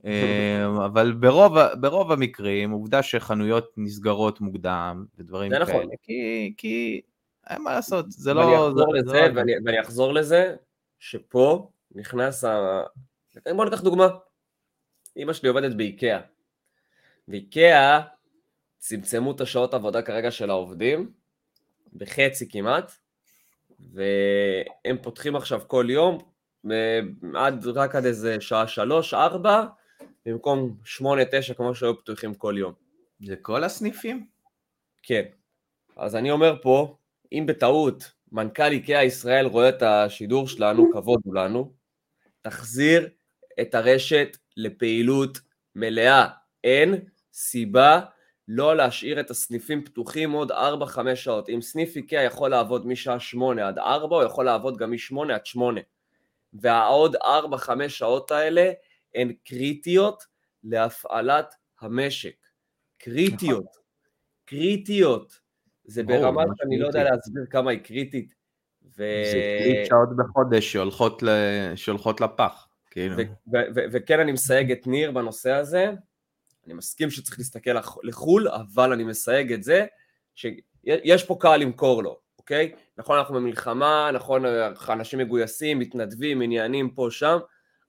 אה, 0.06 0.86
אבל 0.86 1.14
ברוב, 1.14 1.58
ברוב 1.82 2.12
המקרים, 2.12 2.72
עובדה 2.72 3.04
שחנויות 3.04 3.72
נסגרות 3.78 4.42
מוקדם 4.42 5.06
ודברים 5.18 5.54
נכון. 5.54 5.66
כאלה, 5.66 5.84
נכון. 5.84 5.96
כי, 6.02 6.54
כי 6.58 7.02
אין 7.50 7.62
מה 7.62 7.74
לעשות, 7.74 8.12
זה 8.12 8.34
לא... 8.34 8.42
ואני 8.42 8.56
אחזור, 8.56 8.94
זה, 8.94 9.00
לזה, 9.00 9.12
זה 9.12 9.28
לא... 9.28 9.40
ואני, 9.40 9.52
ואני 9.66 9.82
אחזור 9.82 10.14
לזה, 10.14 10.56
שפה 11.00 11.72
נכנס 11.92 12.44
ה... 12.44 12.82
בוא 13.56 13.66
ניקח 13.66 13.82
דוגמה. 13.82 14.08
אמא 15.18 15.34
שלי 15.34 15.50
עובדת 15.50 15.76
באיקאה. 15.76 16.20
ואיקאה 17.28 18.02
צמצמו 18.78 19.32
את 19.32 19.42
השעות 19.42 19.74
עבודה 19.74 20.02
כרגע 20.02 20.32
של 20.32 20.50
העובדים, 20.50 21.12
בחצי 21.94 22.50
כמעט, 22.50 22.92
והם 23.80 24.98
פותחים 25.02 25.36
עכשיו 25.36 25.62
כל 25.68 25.86
יום, 25.90 26.18
עד, 27.36 27.68
רק 27.68 27.96
עד 27.96 28.06
איזה 28.06 28.42
שעה 28.42 28.68
שלוש, 28.68 29.14
ארבע, 29.14 29.66
במקום 30.26 30.78
שמונה, 30.84 31.22
תשע 31.32 31.54
כמו 31.54 31.76
שהיו 31.76 32.00
פתוחים 32.00 32.34
כל 32.34 32.56
יום. 32.58 32.74
זה 33.20 33.36
כל 33.36 33.64
הסניפים? 33.64 34.28
כן. 35.04 35.24
אז 35.96 36.16
אני 36.16 36.32
אומר 36.32 36.56
פה, 36.62 36.98
אם 37.34 37.46
בטעות 37.46 38.12
מנכ"ל 38.32 38.72
איקאה 38.72 39.04
ישראל 39.04 39.46
רואה 39.46 39.70
את 39.70 39.82
השידור 39.82 40.48
שלנו, 40.48 40.92
כבוד 40.94 41.22
הוא 41.24 41.36
לנו, 41.36 41.74
תחזיר 42.42 43.10
את 43.62 43.76
הרשת 43.76 44.38
לפעילות 44.58 45.40
מלאה. 45.76 46.28
אין 46.64 46.96
סיבה 47.34 48.02
לא 48.48 48.76
להשאיר 48.76 49.20
את 49.20 49.30
הסניפים 49.30 49.86
פתוחים 49.86 50.32
עוד 50.32 50.52
4-5 50.52 50.56
שעות. 51.16 51.50
אם 51.50 51.62
סניף 51.62 51.96
איקאה 51.96 52.24
יכול 52.24 52.50
לעבוד 52.50 52.88
משעה 52.88 53.20
8 53.20 53.68
עד 53.68 53.78
4, 53.78 54.16
הוא 54.16 54.24
יכול 54.24 54.46
לעבוד 54.46 54.78
גם 54.78 54.92
מ-8 54.92 55.34
עד 55.34 55.46
8. 55.46 55.82
והעוד 56.54 57.16
4-5 57.16 57.20
שעות 57.88 58.32
האלה 58.32 58.72
הן 59.16 59.34
קריטיות 59.46 60.24
להפעלת 60.64 61.56
המשק. 61.82 62.36
קריטיות. 62.98 63.64
נכון. 63.64 63.82
קריטיות. 64.46 65.43
זה 65.86 66.04
ברמה 66.04 66.44
שאני 66.58 66.80
לא 66.80 66.88
יודע 66.88 67.04
להסביר 67.04 67.46
כמה 67.50 67.72
היא 67.72 67.80
קריטית. 67.80 68.34
ו... 68.98 69.04
זה 69.32 69.60
קריט 69.64 69.88
שעות 69.90 70.10
בחודש 70.18 70.74
שהולכות, 70.74 71.24
ל... 71.24 71.30
שהולכות 71.76 72.22
לפח. 72.22 72.68
כאילו. 72.92 73.16
וכן 73.92 74.20
אני 74.20 74.32
מסייג 74.32 74.72
את 74.72 74.88
ניר 74.88 75.12
בנושא 75.12 75.52
הזה, 75.52 75.92
אני 76.66 76.74
מסכים 76.74 77.10
שצריך 77.10 77.40
להסתכל 77.40 77.72
לחו"ל, 78.04 78.48
אבל 78.48 78.94
אני 78.94 79.04
מסייג 79.04 79.54
את 79.54 79.64
זה, 79.64 79.86
שיש 80.36 81.24
פה 81.24 81.38
קהל 81.40 81.60
למכור 81.60 82.04
לו, 82.04 82.20
אוקיי? 82.38 82.72
נכון, 82.98 83.18
אנחנו 83.18 83.36
במלחמה, 83.36 84.10
נכון, 84.14 84.46
אנשים 84.90 85.20
מגויסים, 85.20 85.80
מתנדבים, 85.80 86.42
עניינים 86.42 86.90
פה, 86.90 87.08
שם, 87.12 87.38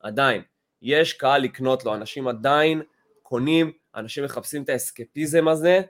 עדיין, 0.00 0.42
יש 0.82 1.12
קהל 1.12 1.42
לקנות 1.42 1.84
לו, 1.84 1.94
אנשים 1.94 2.28
עדיין 2.28 2.82
קונים, 3.22 3.72
אנשים 3.94 4.24
מחפשים 4.24 4.62
את 4.62 4.68
האסקפיזם 4.68 5.48
הזה, 5.48 5.80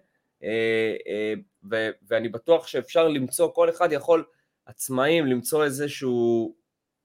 ו- 1.71 1.91
ואני 2.09 2.29
בטוח 2.29 2.67
שאפשר 2.67 3.09
למצוא, 3.09 3.53
כל 3.55 3.71
אחד 3.71 3.93
יכול, 3.93 4.25
עצמאים, 4.67 5.27
למצוא 5.27 5.65
איזשהו 5.65 6.55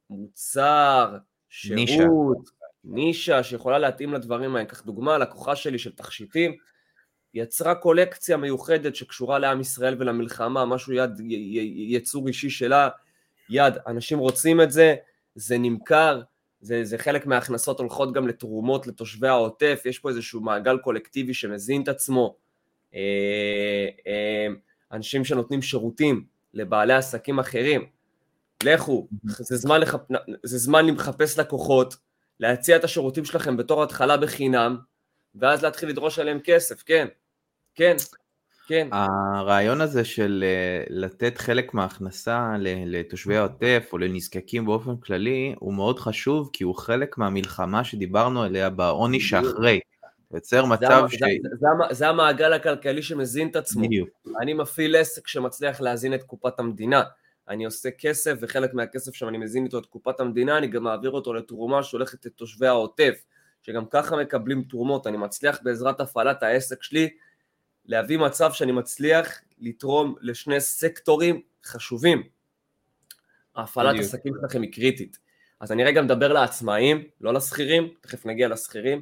מוצר, 0.09 1.17
שירות, 1.49 1.79
נישה. 1.79 2.03
נישה 2.83 3.43
שיכולה 3.43 3.79
להתאים 3.79 4.13
לדברים 4.13 4.55
האלה. 4.55 4.67
קח 4.67 4.81
דוגמה, 4.81 5.17
לקוחה 5.17 5.55
שלי 5.55 5.79
של 5.79 5.91
תכשיטים, 5.91 6.55
יצרה 7.33 7.75
קולקציה 7.75 8.37
מיוחדת 8.37 8.95
שקשורה 8.95 9.39
לעם 9.39 9.61
ישראל 9.61 9.95
ולמלחמה, 9.99 10.65
משהו 10.65 10.93
יד, 10.93 11.11
יצור 11.89 12.27
אישי 12.27 12.49
שלה, 12.49 12.89
יד, 13.49 13.73
אנשים 13.87 14.19
רוצים 14.19 14.61
את 14.61 14.71
זה, 14.71 14.95
זה 15.35 15.57
נמכר, 15.57 16.21
זה, 16.61 16.83
זה 16.83 16.97
חלק 16.97 17.25
מההכנסות 17.25 17.79
הולכות 17.79 18.13
גם 18.13 18.27
לתרומות 18.27 18.87
לתושבי 18.87 19.27
העוטף, 19.27 19.81
יש 19.85 19.99
פה 19.99 20.09
איזשהו 20.09 20.41
מעגל 20.41 20.77
קולקטיבי 20.77 21.33
שמזין 21.33 21.83
את 21.83 21.87
עצמו, 21.87 22.23
אה, 22.23 22.31
אה, 22.31 22.48
אנשים 24.91 25.25
שנותנים 25.25 25.61
שירותים 25.61 26.23
לבעלי 26.53 26.93
עסקים 26.93 27.39
אחרים, 27.39 27.85
לכו, 28.63 29.07
זה 29.23 29.55
זמן, 29.55 29.81
לחפ... 29.81 29.99
זה 30.43 30.57
זמן 30.57 30.85
לחפש 30.85 31.39
לקוחות, 31.39 31.95
להציע 32.39 32.75
את 32.75 32.83
השירותים 32.83 33.25
שלכם 33.25 33.57
בתור 33.57 33.83
התחלה 33.83 34.17
בחינם, 34.17 34.77
ואז 35.35 35.63
להתחיל 35.63 35.89
לדרוש 35.89 36.19
עליהם 36.19 36.39
כסף, 36.43 36.83
כן, 36.83 37.07
כן, 37.75 37.95
כן. 38.67 38.87
הרעיון 38.91 39.81
הזה 39.81 40.05
של 40.05 40.43
אה, 40.47 40.83
לתת 40.89 41.37
חלק 41.37 41.73
מההכנסה 41.73 42.55
לתושבי 42.85 43.37
העוטף 43.37 43.89
או 43.93 43.97
לנזקקים 43.97 44.65
באופן 44.65 44.97
כללי 44.97 45.55
הוא 45.59 45.73
מאוד 45.73 45.99
חשוב 45.99 46.49
כי 46.53 46.63
הוא 46.63 46.75
חלק 46.75 47.17
מהמלחמה 47.17 47.83
שדיברנו 47.83 48.43
עליה 48.43 48.69
בעוני 48.69 49.19
שאחרי. 49.19 49.79
יוצר 50.33 50.65
מצב 50.65 51.07
זה, 51.11 51.17
ש... 51.17 51.19
זה, 51.19 51.49
זה, 51.59 51.67
זה 51.95 52.07
המעגל 52.07 52.53
הכלכלי 52.53 53.01
שמזין 53.01 53.47
את 53.47 53.55
עצמו. 53.55 53.83
בדיוק. 53.83 54.09
אני 54.41 54.53
מפעיל 54.53 54.95
עסק 54.95 55.27
שמצליח 55.27 55.81
להזין 55.81 56.13
את 56.13 56.23
קופת 56.23 56.59
המדינה. 56.59 57.03
אני 57.49 57.65
עושה 57.65 57.91
כסף 57.91 58.35
וחלק 58.41 58.73
מהכסף 58.73 59.13
שם 59.15 59.27
אני 59.27 59.37
מזין 59.37 59.65
איתו 59.65 59.79
את 59.79 59.85
קופת 59.85 60.19
המדינה, 60.19 60.57
אני 60.57 60.67
גם 60.67 60.83
מעביר 60.83 61.11
אותו 61.11 61.33
לתרומה 61.33 61.83
שהולכת 61.83 62.25
לתושבי 62.25 62.67
העוטף, 62.67 63.23
שגם 63.61 63.85
ככה 63.85 64.15
מקבלים 64.15 64.63
תרומות, 64.63 65.07
אני 65.07 65.17
מצליח 65.17 65.59
בעזרת 65.63 66.01
הפעלת 66.01 66.43
העסק 66.43 66.83
שלי 66.83 67.09
להביא 67.85 68.17
מצב 68.17 68.51
שאני 68.51 68.71
מצליח 68.71 69.41
לתרום 69.59 70.15
לשני 70.21 70.61
סקטורים 70.61 71.41
חשובים. 71.65 72.23
ההפעלת 73.55 73.99
עסקים 73.99 74.33
שלכם 74.41 74.61
היא 74.61 74.71
קריטית. 74.73 75.17
אז 75.59 75.71
אני 75.71 75.83
רגע 75.83 76.01
מדבר 76.01 76.33
לעצמאים, 76.33 77.03
לא 77.21 77.33
לשכירים, 77.33 77.93
תכף 78.01 78.25
נגיע 78.25 78.47
לשכירים. 78.47 79.01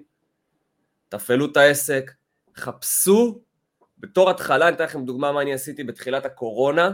תפעלו 1.09 1.45
את 1.45 1.57
העסק, 1.57 2.11
חפשו, 2.55 3.41
בתור 3.97 4.29
התחלה, 4.29 4.67
אני 4.67 4.75
אתן 4.75 4.83
לכם 4.83 5.05
דוגמה 5.05 5.31
מה 5.31 5.41
אני 5.41 5.53
עשיתי 5.53 5.83
בתחילת 5.83 6.25
הקורונה. 6.25 6.91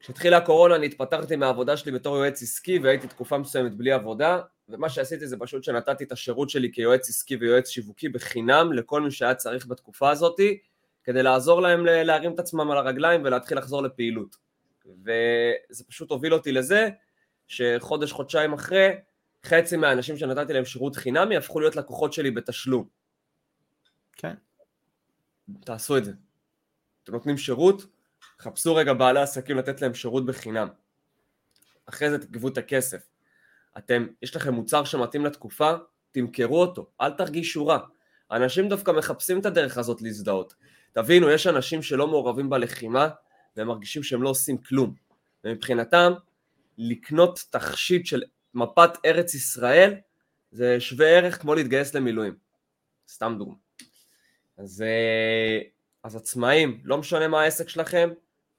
כשהתחילה 0.00 0.36
הקורונה 0.36 0.76
אני 0.76 0.86
התפטרתי 0.86 1.36
מהעבודה 1.36 1.76
שלי 1.76 1.92
בתור 1.92 2.16
יועץ 2.16 2.42
עסקי 2.42 2.78
והייתי 2.78 3.08
תקופה 3.08 3.38
מסוימת 3.38 3.74
בלי 3.76 3.92
עבודה 3.92 4.40
ומה 4.68 4.88
שעשיתי 4.88 5.26
זה 5.26 5.36
פשוט 5.38 5.64
שנתתי 5.64 6.04
את 6.04 6.12
השירות 6.12 6.50
שלי 6.50 6.72
כיועץ 6.72 7.08
עסקי 7.08 7.36
ויועץ 7.36 7.68
שיווקי 7.68 8.08
בחינם 8.08 8.72
לכל 8.72 9.02
מי 9.02 9.10
שהיה 9.10 9.34
צריך 9.34 9.66
בתקופה 9.66 10.10
הזאתי 10.10 10.58
כדי 11.04 11.22
לעזור 11.22 11.62
להם 11.62 11.86
להרים 11.86 12.34
את 12.34 12.38
עצמם 12.38 12.70
על 12.70 12.78
הרגליים 12.78 13.24
ולהתחיל 13.24 13.58
לחזור 13.58 13.82
לפעילות 13.82 14.36
וזה 14.86 15.84
פשוט 15.84 16.10
הוביל 16.10 16.34
אותי 16.34 16.52
לזה 16.52 16.88
שחודש 17.46 18.12
חודשיים 18.12 18.52
אחרי 18.52 18.90
חצי 19.46 19.76
מהאנשים 19.76 20.16
שנתתי 20.16 20.52
להם 20.52 20.64
שירות 20.64 20.96
חינמי 20.96 21.36
הפכו 21.36 21.60
להיות 21.60 21.76
לקוחות 21.76 22.12
שלי 22.12 22.30
בתשלום 22.30 22.88
כן 24.12 24.34
תעשו 25.60 25.96
את 25.96 26.04
זה 26.04 26.12
אתם 27.04 27.12
נותנים 27.12 27.38
שירות 27.38 27.86
חפשו 28.40 28.74
רגע 28.74 28.92
בעלי 28.92 29.20
עסקים 29.20 29.56
לתת 29.56 29.82
להם 29.82 29.94
שירות 29.94 30.26
בחינם 30.26 30.68
אחרי 31.86 32.10
זה 32.10 32.18
תגבו 32.18 32.48
את 32.48 32.58
הכסף 32.58 33.08
אתם, 33.78 34.06
יש 34.22 34.36
לכם 34.36 34.54
מוצר 34.54 34.84
שמתאים 34.84 35.26
לתקופה, 35.26 35.72
תמכרו 36.12 36.60
אותו, 36.60 36.90
אל 37.00 37.10
תרגישו 37.10 37.66
רע. 37.66 37.78
אנשים 38.30 38.68
דווקא 38.68 38.90
מחפשים 38.90 39.40
את 39.40 39.46
הדרך 39.46 39.78
הזאת 39.78 40.02
להזדהות. 40.02 40.54
תבינו, 40.92 41.30
יש 41.30 41.46
אנשים 41.46 41.82
שלא 41.82 42.06
מעורבים 42.06 42.50
בלחימה 42.50 43.08
והם 43.56 43.66
מרגישים 43.66 44.02
שהם 44.02 44.22
לא 44.22 44.28
עושים 44.28 44.58
כלום. 44.58 44.94
ומבחינתם, 45.44 46.12
לקנות 46.78 47.44
תכשיט 47.50 48.06
של 48.06 48.22
מפת 48.56 48.90
ארץ 49.04 49.34
ישראל 49.34 49.94
זה 50.50 50.80
שווה 50.80 51.06
ערך 51.06 51.40
כמו 51.42 51.54
להתגייס 51.54 51.94
למילואים. 51.94 52.34
סתם 53.08 53.34
דוגמא. 53.38 53.54
אז, 54.58 54.82
אה, 54.82 55.58
אז 56.02 56.16
עצמאים, 56.16 56.80
לא 56.84 56.98
משנה 56.98 57.28
מה 57.28 57.40
העסק 57.40 57.68
שלכם, 57.68 58.10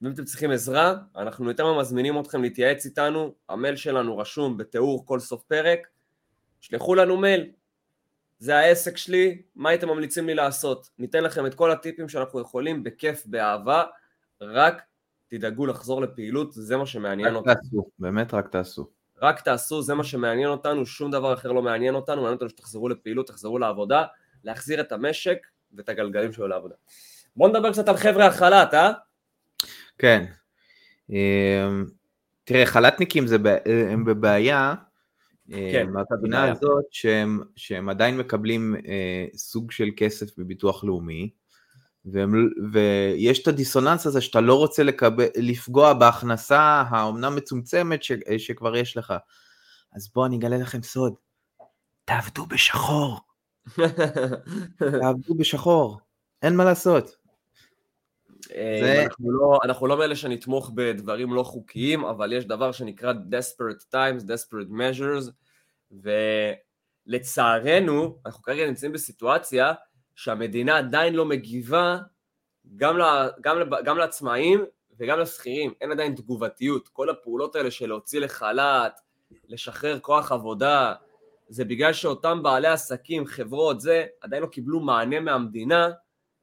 ואם 0.02 0.12
אתם 0.12 0.24
צריכים 0.24 0.52
עזרה, 0.52 0.96
אנחנו 1.16 1.50
יותר 1.50 1.80
מזמינים 1.80 2.20
אתכם 2.20 2.42
להתייעץ 2.42 2.86
איתנו, 2.86 3.34
המייל 3.50 3.76
שלנו 3.76 4.18
רשום 4.18 4.58
בתיאור 4.58 5.06
כל 5.06 5.20
סוף 5.20 5.44
פרק, 5.44 5.88
שלחו 6.60 6.96
לנו 6.96 7.18
מייל, 7.18 7.52
זה 8.40 8.58
העסק 8.58 8.98
שלי, 8.98 9.42
מה 9.56 9.70
הייתם 9.70 9.88
ממליצים 9.88 10.28
לי 10.28 10.34
לעשות? 10.34 10.90
ניתן 11.00 11.24
לכם 11.24 11.46
את 11.46 11.56
כל 11.56 11.72
הטיפים 11.72 12.10
שאנחנו 12.10 12.40
יכולים, 12.40 12.84
בכיף, 12.84 13.26
באהבה, 13.26 13.84
רק 14.42 14.82
תדאגו 15.28 15.66
לחזור 15.66 16.02
לפעילות, 16.02 16.54
זה 16.54 16.78
מה 16.78 16.86
שמעניין 16.86 17.36
אותנו. 17.36 17.52
רק 17.52 17.58
תעשו, 17.58 17.90
באמת 18.00 18.34
רק 18.34 18.48
תעשו. 18.48 18.97
רק 19.22 19.42
תעשו, 19.42 19.82
זה 19.82 19.94
מה 19.94 20.04
שמעניין 20.04 20.50
אותנו, 20.50 20.86
שום 20.86 21.12
דבר 21.12 21.34
אחר 21.34 21.52
לא 21.52 21.62
מעניין 21.62 21.96
אותנו, 21.96 22.16
מעניין 22.16 22.34
אותנו 22.34 22.50
שתחזרו 22.50 22.90
לפעילות, 22.90 23.28
תחזרו 23.28 23.60
לעבודה, 23.60 24.04
להחזיר 24.44 24.82
את 24.82 24.92
המשק 24.92 25.38
ואת 25.74 25.90
הגלגלים 25.90 26.34
שלו 26.34 26.48
לעבודה. 26.48 26.76
בואו 27.36 27.50
נדבר 27.50 27.72
קצת 27.72 27.88
על 27.90 27.98
חבר'ה 27.98 28.26
החל"ת, 28.26 28.74
אה? 28.74 28.92
כן. 29.98 30.26
אמ, 31.10 31.86
תראה, 32.44 32.66
חל"תניקים 32.66 33.26
הם 33.92 34.06
בבעיה, 34.06 34.74
כן, 35.52 35.90
מהבחינה 35.90 36.52
הזאת 36.52 36.86
שהם, 36.92 37.40
שהם 37.56 37.90
עדיין 37.90 38.18
מקבלים 38.18 38.76
אה, 38.88 39.26
סוג 39.36 39.72
של 39.72 39.90
כסף 39.98 40.38
בביטוח 40.38 40.84
לאומי, 40.84 41.30
והם, 42.12 42.50
ויש 42.72 43.42
את 43.42 43.48
הדיסוננס 43.48 44.06
הזה 44.06 44.22
שאתה 44.22 44.42
לא 44.42 44.56
רוצה 44.56 44.84
לקבל, 44.84 45.26
לפגוע 45.36 45.94
בהכנסה 45.94 46.84
האומנם 46.90 47.36
מצומצמת 47.36 48.04
ש, 48.04 48.12
שכבר 48.38 48.76
יש 48.76 48.98
לך. 48.98 49.14
אז 49.94 50.10
בואו 50.16 50.26
אני 50.26 50.38
אגלה 50.38 50.58
לכם 50.58 50.84
סוד, 50.84 51.14
תעבדו 52.06 52.46
בשחור. 52.46 53.20
תעבדו 55.02 55.36
בשחור, 55.36 56.00
אין 56.42 56.56
מה 56.56 56.66
לעשות. 56.66 57.16
אה, 58.56 58.80
זה... 58.82 59.04
אנחנו, 59.04 59.32
לא, 59.32 59.60
אנחנו 59.64 59.88
לא 59.88 59.98
מאלה 59.98 60.16
שנתמוך 60.16 60.72
בדברים 60.76 61.34
לא 61.34 61.44
חוקיים, 61.44 62.06
אבל 62.06 62.34
יש 62.34 62.46
דבר 62.46 62.72
שנקרא 62.72 63.14
desperate 63.14 63.84
times, 63.94 64.24
desperate 64.24 64.70
measures, 64.72 65.32
ולצערנו, 67.08 68.20
אנחנו 68.26 68.44
כרגע 68.44 68.68
נמצאים 68.68 68.92
בסיטואציה 68.92 69.74
שהמדינה 70.18 70.78
עדיין 70.78 71.14
לא 71.14 71.26
מגיבה 71.26 71.98
גם, 72.76 72.98
לה, 72.98 73.28
גם, 73.42 73.58
גם 73.86 73.98
לעצמאים 73.98 74.66
וגם 75.00 75.20
לשכירים, 75.20 75.74
אין 75.82 75.92
עדיין 75.92 76.16
תגובתיות. 76.16 76.88
כל 76.88 77.10
הפעולות 77.10 77.56
האלה 77.56 77.72
של 77.72 77.88
להוציא 77.88 78.20
לחל"ת, 78.20 79.00
לשחרר 79.48 80.00
כוח 80.00 80.32
עבודה, 80.32 80.94
זה 81.50 81.66
בגלל 81.66 81.94
שאותם 81.94 82.44
בעלי 82.44 82.68
עסקים, 82.68 83.26
חברות, 83.26 83.82
זה, 83.82 84.06
עדיין 84.22 84.44
לא 84.44 84.48
קיבלו 84.48 84.80
מענה 84.80 85.20
מהמדינה 85.20 85.90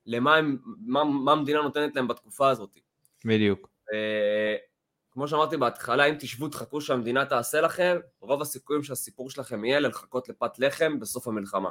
למה 0.06 0.36
הם, 0.36 0.58
מה, 0.86 1.04
מה 1.04 1.32
המדינה 1.32 1.62
נותנת 1.62 1.96
להם 1.96 2.08
בתקופה 2.08 2.48
הזאת. 2.48 2.78
בדיוק. 3.24 3.68
כמו 5.10 5.28
שאמרתי 5.28 5.56
בהתחלה, 5.56 6.04
אם 6.04 6.14
תשבו 6.18 6.48
תחכו 6.48 6.80
שהמדינה 6.80 7.24
תעשה 7.24 7.60
לכם, 7.60 7.96
רוב 8.20 8.42
הסיכויים 8.42 8.82
שהסיפור 8.82 9.30
שלכם 9.30 9.64
יהיה 9.64 9.80
לחכות 9.80 10.28
לפת 10.28 10.58
לחם 10.58 11.00
בסוף 11.00 11.28
המלחמה. 11.28 11.70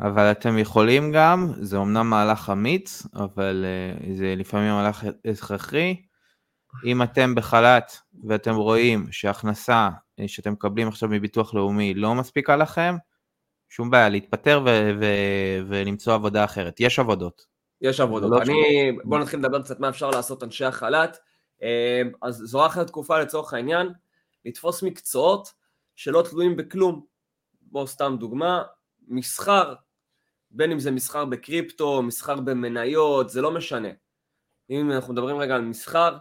אבל 0.00 0.30
אתם 0.30 0.58
יכולים 0.58 1.12
גם, 1.12 1.52
זה 1.60 1.76
אומנם 1.76 2.10
מהלך 2.10 2.50
אמיץ, 2.50 3.06
אבל 3.14 3.64
uh, 4.00 4.12
זה 4.12 4.34
לפעמים 4.36 4.72
מהלך 4.72 5.04
הכרחי. 5.32 5.96
אם 6.84 7.02
אתם 7.02 7.34
בחל"ת 7.34 7.92
ואתם 8.28 8.54
רואים 8.54 9.06
שההכנסה 9.10 9.88
אה, 10.20 10.28
שאתם 10.28 10.52
מקבלים 10.52 10.88
עכשיו 10.88 11.08
מביטוח 11.08 11.54
לאומי 11.54 11.94
לא 11.94 12.14
מספיקה 12.14 12.56
לכם, 12.56 12.94
שום 13.68 13.90
בעיה, 13.90 14.08
להתפטר 14.08 14.62
ו- 14.66 14.90
ו- 15.00 15.58
ולמצוא 15.68 16.14
עבודה 16.14 16.44
אחרת. 16.44 16.80
יש 16.80 16.98
עבודות. 16.98 17.46
יש 17.80 18.00
עבודות. 18.00 18.30
לא 18.30 18.42
אני, 18.42 18.92
בוא 19.04 19.18
נתחיל 19.18 19.40
לדבר 19.40 19.62
קצת 19.62 19.80
מה 19.80 19.88
אפשר 19.88 20.10
לעשות 20.10 20.42
אנשי 20.42 20.64
החל"ת. 20.64 21.18
אמ, 21.62 22.12
אז 22.22 22.34
זו 22.36 22.66
אחת 22.66 22.80
התקופה 22.80 23.18
לצורך 23.18 23.54
העניין, 23.54 23.92
לתפוס 24.44 24.82
מקצועות 24.82 25.52
שלא 25.96 26.24
תלויים 26.30 26.56
בכלום. 26.56 27.04
בואו 27.62 27.86
סתם 27.86 28.16
דוגמה, 28.20 28.62
מסחר, 29.08 29.74
בין 30.54 30.72
אם 30.72 30.78
זה 30.78 30.90
מסחר 30.90 31.24
בקריפטו, 31.24 32.02
מסחר 32.02 32.40
במניות, 32.40 33.30
זה 33.30 33.42
לא 33.42 33.50
משנה. 33.50 33.88
אם 34.70 34.90
אנחנו 34.90 35.12
מדברים 35.12 35.36
רגע 35.36 35.54
על 35.54 35.62
מסחר, 35.62 36.16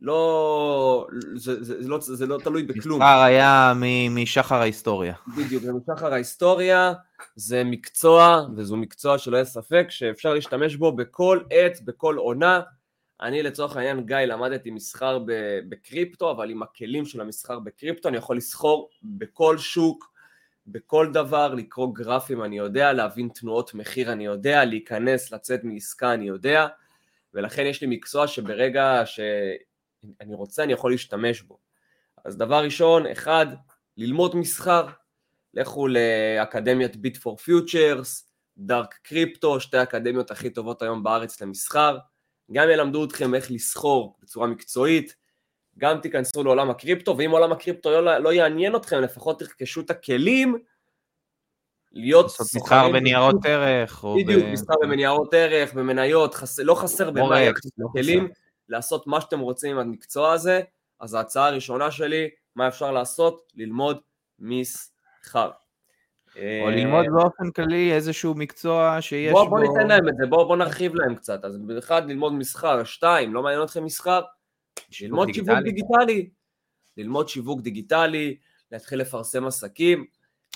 לא, 0.00 1.06
זה, 1.34 1.64
זה, 1.64 1.82
זה, 1.82 1.88
לא, 1.88 1.98
זה 2.00 2.26
לא 2.26 2.38
תלוי 2.38 2.62
בכלום. 2.62 2.98
מסחר 2.98 3.20
היה 3.20 3.72
משחר 4.10 4.54
ההיסטוריה. 4.54 5.14
בדיוק, 5.36 5.62
זה 5.62 5.72
משחר 5.72 6.12
ההיסטוריה, 6.12 6.92
זה 7.36 7.64
מקצוע, 7.64 8.46
וזו 8.56 8.76
מקצוע 8.76 9.18
שלא 9.18 9.36
יהיה 9.36 9.44
ספק, 9.44 9.86
שאפשר 9.88 10.34
להשתמש 10.34 10.76
בו 10.76 10.92
בכל 10.92 11.40
עת, 11.50 11.80
בכל 11.84 12.16
עונה. 12.16 12.60
אני 13.20 13.42
לצורך 13.42 13.76
העניין, 13.76 14.06
גיא, 14.06 14.16
למדתי 14.16 14.70
מסחר 14.70 15.18
בקריפטו, 15.68 16.30
אבל 16.30 16.50
עם 16.50 16.62
הכלים 16.62 17.04
של 17.04 17.20
המסחר 17.20 17.58
בקריפטו 17.58 18.08
אני 18.08 18.16
יכול 18.16 18.36
לסחור 18.36 18.90
בכל 19.02 19.58
שוק, 19.58 20.13
בכל 20.66 21.12
דבר, 21.12 21.54
לקרוא 21.54 21.94
גרפים 21.94 22.44
אני 22.44 22.58
יודע, 22.58 22.92
להבין 22.92 23.28
תנועות 23.28 23.74
מחיר 23.74 24.12
אני 24.12 24.24
יודע, 24.24 24.64
להיכנס, 24.64 25.32
לצאת 25.32 25.64
מעסקה 25.64 26.14
אני 26.14 26.28
יודע, 26.28 26.66
ולכן 27.34 27.66
יש 27.66 27.80
לי 27.80 27.86
מקצוע 27.86 28.26
שברגע 28.26 29.02
שאני 29.06 30.34
רוצה 30.34 30.62
אני 30.62 30.72
יכול 30.72 30.90
להשתמש 30.90 31.42
בו. 31.42 31.58
אז 32.24 32.36
דבר 32.36 32.64
ראשון, 32.64 33.06
אחד, 33.06 33.46
ללמוד 33.96 34.36
מסחר, 34.36 34.86
לכו 35.54 35.88
לאקדמיית 35.88 36.96
ביט 36.96 37.16
פור 37.16 37.36
פיוצ'רס, 37.36 38.30
דארק 38.58 38.94
קריפטו, 39.02 39.60
שתי 39.60 39.76
האקדמיות 39.76 40.30
הכי 40.30 40.50
טובות 40.50 40.82
היום 40.82 41.02
בארץ 41.02 41.42
למסחר, 41.42 41.98
גם 42.52 42.70
ילמדו 42.70 43.04
אתכם 43.04 43.34
איך 43.34 43.50
לסחור 43.50 44.16
בצורה 44.22 44.46
מקצועית, 44.46 45.14
גם 45.78 46.00
תיכנסו 46.00 46.44
לעולם 46.44 46.70
הקריפטו, 46.70 47.18
ואם 47.18 47.30
עולם 47.30 47.52
הקריפטו 47.52 47.90
לא, 47.90 48.18
לא 48.18 48.32
יעניין 48.32 48.76
אתכם, 48.76 49.00
לפחות 49.00 49.38
תרכשו 49.38 49.80
את 49.80 49.90
הכלים 49.90 50.58
להיות 51.92 52.30
סוחרים. 52.30 52.62
מסחר 52.62 52.92
בניירות 52.92 53.46
ערך. 53.46 54.04
בדיוק, 54.16 54.44
ב... 54.44 54.52
מסחר 54.52 54.74
בניירות 54.88 55.34
ערך, 55.34 55.74
במניות, 55.74 56.34
חס... 56.34 56.58
לא 56.58 56.74
חסר 56.74 57.10
במה 57.10 57.40
לא 57.78 57.88
כלים 57.92 58.28
לעשות 58.68 59.06
מה 59.06 59.20
שאתם 59.20 59.40
רוצים 59.40 59.70
עם 59.70 59.78
המקצוע 59.78 60.32
הזה, 60.32 60.60
אז 61.00 61.14
ההצעה 61.14 61.46
הראשונה 61.46 61.90
שלי, 61.90 62.28
מה 62.56 62.68
אפשר 62.68 62.92
לעשות? 62.92 63.52
ללמוד 63.54 64.00
מסחר. 64.38 65.50
או 66.36 66.40
אה, 66.40 66.70
ללמוד 66.70 67.06
באופן 67.12 67.50
כללי 67.50 67.92
איזשהו 67.92 68.34
מקצוע 68.34 68.98
שיש 69.00 69.32
בוא, 69.32 69.44
בו... 69.44 69.50
בוא 69.50 69.60
ניתן 69.60 69.88
להם 69.88 70.08
את 70.08 70.14
זה, 70.16 70.26
בוא, 70.26 70.44
בוא 70.44 70.56
נרחיב 70.56 70.94
להם 70.94 71.14
קצת. 71.14 71.44
אז 71.44 71.58
אחד, 71.78 72.08
ללמוד 72.08 72.32
מסחר, 72.32 72.84
שתיים, 72.84 73.34
לא 73.34 73.42
מעניין 73.42 73.62
אתכם 73.62 73.84
מסחר? 73.84 74.20
ללמוד 75.00 75.26
דיגיטלי. 75.26 75.54
שיווק 75.54 75.64
דיגיטלי. 75.64 76.28
ללמוד 76.96 77.28
שיווק 77.28 77.60
דיגיטלי, 77.60 78.36
להתחיל 78.72 79.00
לפרסם 79.00 79.46
עסקים, 79.46 80.06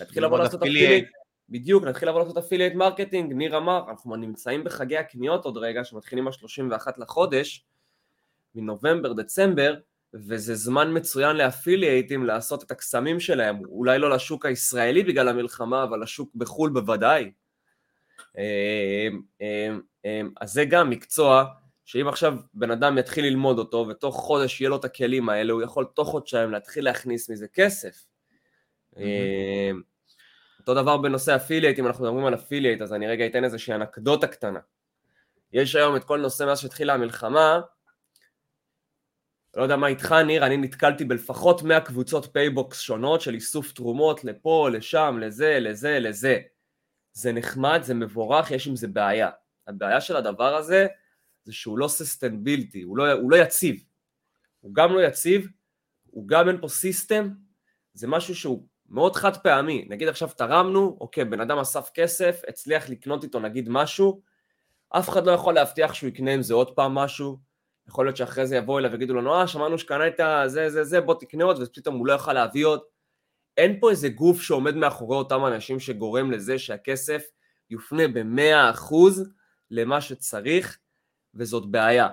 להתחיל 0.00 0.24
לבוא 0.24 0.38
לעשות 0.38 0.62
affiliate. 0.62 1.08
בדיוק, 1.48 1.84
נתחיל 1.84 2.08
לבוא 2.08 2.20
לעשות 2.20 2.36
affiliate 2.36 2.74
marketing, 2.74 3.32
ניר 3.32 3.56
אמר, 3.56 3.84
אנחנו 3.90 4.16
נמצאים 4.16 4.64
בחגי 4.64 4.96
הקניות 4.96 5.44
עוד 5.44 5.56
רגע, 5.56 5.84
שמתחילים 5.84 6.28
ה-31 6.28 6.88
לחודש, 6.98 7.64
מנובמבר, 8.54 9.12
דצמבר, 9.12 9.74
וזה 10.14 10.54
זמן 10.54 10.96
מצוין 10.96 11.36
לאפילייטים 11.36 12.26
לעשות 12.26 12.64
את 12.64 12.70
הקסמים 12.70 13.20
שלהם, 13.20 13.64
אולי 13.64 13.98
לא 13.98 14.10
לשוק 14.10 14.46
הישראלי 14.46 15.02
בגלל 15.02 15.28
המלחמה, 15.28 15.84
אבל 15.84 16.02
לשוק 16.02 16.34
בחו"ל 16.34 16.70
בוודאי. 16.70 17.30
אמ, 18.38 18.42
אמ, 19.40 19.80
אמ, 20.04 20.30
אז 20.40 20.52
זה 20.52 20.64
גם 20.64 20.90
מקצוע 20.90 21.44
שאם 21.88 22.08
עכשיו 22.08 22.36
בן 22.54 22.70
אדם 22.70 22.98
יתחיל 22.98 23.24
ללמוד 23.24 23.58
אותו 23.58 23.86
ותוך 23.88 24.16
חודש 24.16 24.60
יהיה 24.60 24.70
לו 24.70 24.76
את 24.76 24.84
הכלים 24.84 25.28
האלה, 25.28 25.52
הוא 25.52 25.62
יכול 25.62 25.86
תוך 25.94 26.08
חודשיים 26.08 26.50
להתחיל 26.50 26.84
להכניס 26.84 27.30
מזה 27.30 27.48
כסף. 27.48 28.06
אותו 30.60 30.74
דבר 30.74 30.96
בנושא 30.96 31.36
affiliate, 31.36 31.78
אם 31.78 31.86
אנחנו 31.86 32.04
מדברים 32.04 32.24
על 32.24 32.34
affiliate, 32.34 32.82
אז 32.82 32.92
אני 32.92 33.06
רגע 33.06 33.26
אתן 33.26 33.44
איזושהי 33.44 33.74
אנקדוטה 33.74 34.26
קטנה. 34.26 34.58
יש 35.52 35.74
היום 35.74 35.96
את 35.96 36.04
כל 36.04 36.20
נושא 36.20 36.44
מאז 36.44 36.60
שהתחילה 36.60 36.94
המלחמה, 36.94 37.60
לא 39.56 39.62
יודע 39.62 39.76
מה 39.76 39.86
איתך 39.86 40.12
ניר, 40.12 40.46
אני 40.46 40.56
נתקלתי 40.56 41.04
בלפחות 41.04 41.62
100 41.62 41.80
קבוצות 41.80 42.28
PayBox 42.32 42.80
שונות 42.80 43.20
של 43.20 43.34
איסוף 43.34 43.72
תרומות 43.72 44.24
לפה, 44.24 44.68
לשם, 44.72 45.18
לזה, 45.20 45.58
לזה, 45.60 45.98
לזה. 45.98 46.40
זה 47.12 47.32
נחמד, 47.32 47.80
זה 47.82 47.94
מבורך, 47.94 48.50
יש 48.50 48.66
עם 48.66 48.76
זה 48.76 48.88
בעיה. 48.88 49.30
הבעיה 49.66 50.00
של 50.00 50.16
הדבר 50.16 50.54
הזה 50.54 50.86
זה 51.48 51.54
שהוא 51.54 51.78
לא 51.78 51.88
ססטנבילטי, 51.88 52.82
הוא 52.82 52.96
לא, 52.96 53.12
הוא 53.12 53.30
לא 53.30 53.36
יציב. 53.36 53.84
הוא 54.60 54.74
גם 54.74 54.94
לא 54.94 55.00
יציב, 55.00 55.48
הוא 56.10 56.28
גם 56.28 56.48
אין 56.48 56.60
פה 56.60 56.68
סיסטם, 56.68 57.28
זה 57.94 58.06
משהו 58.06 58.34
שהוא 58.34 58.66
מאוד 58.88 59.16
חד 59.16 59.36
פעמי. 59.36 59.86
נגיד 59.88 60.08
עכשיו 60.08 60.28
תרמנו, 60.36 60.96
אוקיי, 61.00 61.24
בן 61.24 61.40
אדם 61.40 61.58
אסף 61.58 61.90
כסף, 61.94 62.40
הצליח 62.48 62.88
לקנות 62.88 63.24
איתו 63.24 63.40
נגיד 63.40 63.68
משהו, 63.68 64.22
אף 64.90 65.08
אחד 65.08 65.26
לא 65.26 65.32
יכול 65.32 65.54
להבטיח 65.54 65.94
שהוא 65.94 66.08
יקנה 66.08 66.34
עם 66.34 66.42
זה 66.42 66.54
עוד 66.54 66.70
פעם 66.70 66.94
משהו, 66.94 67.38
יכול 67.88 68.06
להיות 68.06 68.16
שאחרי 68.16 68.46
זה 68.46 68.56
יבואו 68.56 68.78
אליו 68.78 68.90
ויגידו 68.92 69.14
לנו, 69.14 69.34
אה, 69.34 69.46
שמענו 69.46 69.78
שקנה 69.78 70.06
את 70.06 70.20
זה, 70.50 70.70
זה, 70.70 70.84
זה, 70.84 71.00
בוא 71.00 71.14
תקנה 71.14 71.44
עוד, 71.44 71.62
ופתאום 71.62 71.96
הוא 71.96 72.06
לא 72.06 72.12
יוכל 72.12 72.32
להביא 72.32 72.66
עוד. 72.66 72.80
אין 73.56 73.80
פה 73.80 73.90
איזה 73.90 74.08
גוף 74.08 74.42
שעומד 74.42 74.74
מאחורי 74.74 75.16
אותם 75.16 75.46
אנשים 75.46 75.80
שגורם 75.80 76.30
לזה 76.30 76.58
שהכסף 76.58 77.22
יופנה 77.70 78.08
במאה 78.08 78.70
אחוז 78.70 79.30
למה 79.70 80.00
שצריך, 80.00 80.78
וזאת 81.38 81.66
בעיה. 81.70 82.08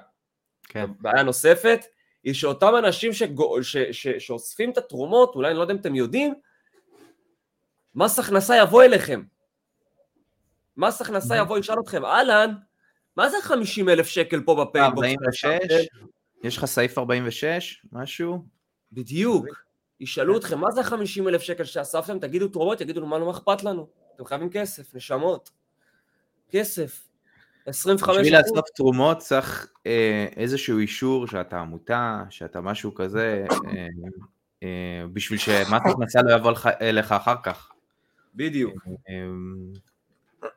כן. 0.63 0.85
בעיה 0.99 1.23
נוספת, 1.23 1.85
היא 2.23 2.33
שאותם 2.33 2.75
אנשים 2.77 3.13
שגו, 3.13 3.63
ש, 3.63 3.77
ש, 3.77 4.07
שאוספים 4.07 4.71
את 4.71 4.77
התרומות, 4.77 5.35
אולי 5.35 5.49
אני 5.49 5.57
לא 5.57 5.61
יודע 5.61 5.73
אם 5.73 5.79
אתם 5.79 5.95
יודעים, 5.95 6.33
מס 7.95 8.19
הכנסה 8.19 8.55
יבוא 8.57 8.83
אליכם. 8.83 9.23
מס 10.77 11.01
הכנסה 11.01 11.35
יבוא, 11.35 11.57
ישאל 11.57 11.79
אתכם, 11.79 12.05
אהלן, 12.05 12.55
מה 13.17 13.29
זה 13.29 13.38
50 13.41 13.89
אלף 13.89 14.07
שקל 14.07 14.41
פה 14.41 14.65
ב 14.65 14.71
PayBox? 14.71 15.08
46? 15.07 15.88
יש 16.43 16.57
לך 16.57 16.65
סעיף 16.65 16.97
46? 16.97 17.85
משהו? 17.91 18.45
בדיוק. 18.91 19.45
ישאלו 19.99 20.38
אתכם, 20.38 20.59
מה 20.59 20.71
זה 20.71 20.83
50 20.83 21.27
אלף 21.27 21.41
שקל 21.41 21.63
שאספתם? 21.63 22.19
תגידו 22.19 22.47
תרומות, 22.47 22.81
יגידו 22.81 23.05
מה 23.05 23.17
לא 23.17 23.31
אכפת 23.31 23.63
לנו? 23.63 23.88
אתם 24.15 24.25
חייבים 24.25 24.49
כסף, 24.49 24.95
נשמות. 24.95 25.49
כסף. 26.49 27.07
25 27.65 28.17
בשביל 28.17 28.39
לאסוף 28.39 28.69
תרומות 28.75 29.17
צריך 29.17 29.67
אה, 29.86 30.28
איזשהו 30.36 30.80
אישור 30.80 31.28
שאתה 31.28 31.60
עמותה, 31.60 32.23
שאתה 32.30 32.62
משהו 32.62 32.95
כזה, 32.95 33.45
אה, 33.51 33.88
אה, 34.63 35.08
בשביל 35.13 35.39
שמס 35.39 35.82
הכנסה 35.91 36.21
לא 36.21 36.36
יבוא 36.36 36.51
אליך 36.82 37.12
אחר 37.12 37.36
כך. 37.43 37.71
בדיוק. 38.36 38.73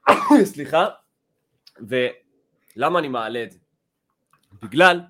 אה, 0.08 0.14
סליחה. 0.52 0.86
ולמה 1.80 2.98
אני 2.98 3.08
מעלה 3.08 3.42
את 3.42 3.50
זה? 3.52 3.58
בגלל 4.62 5.00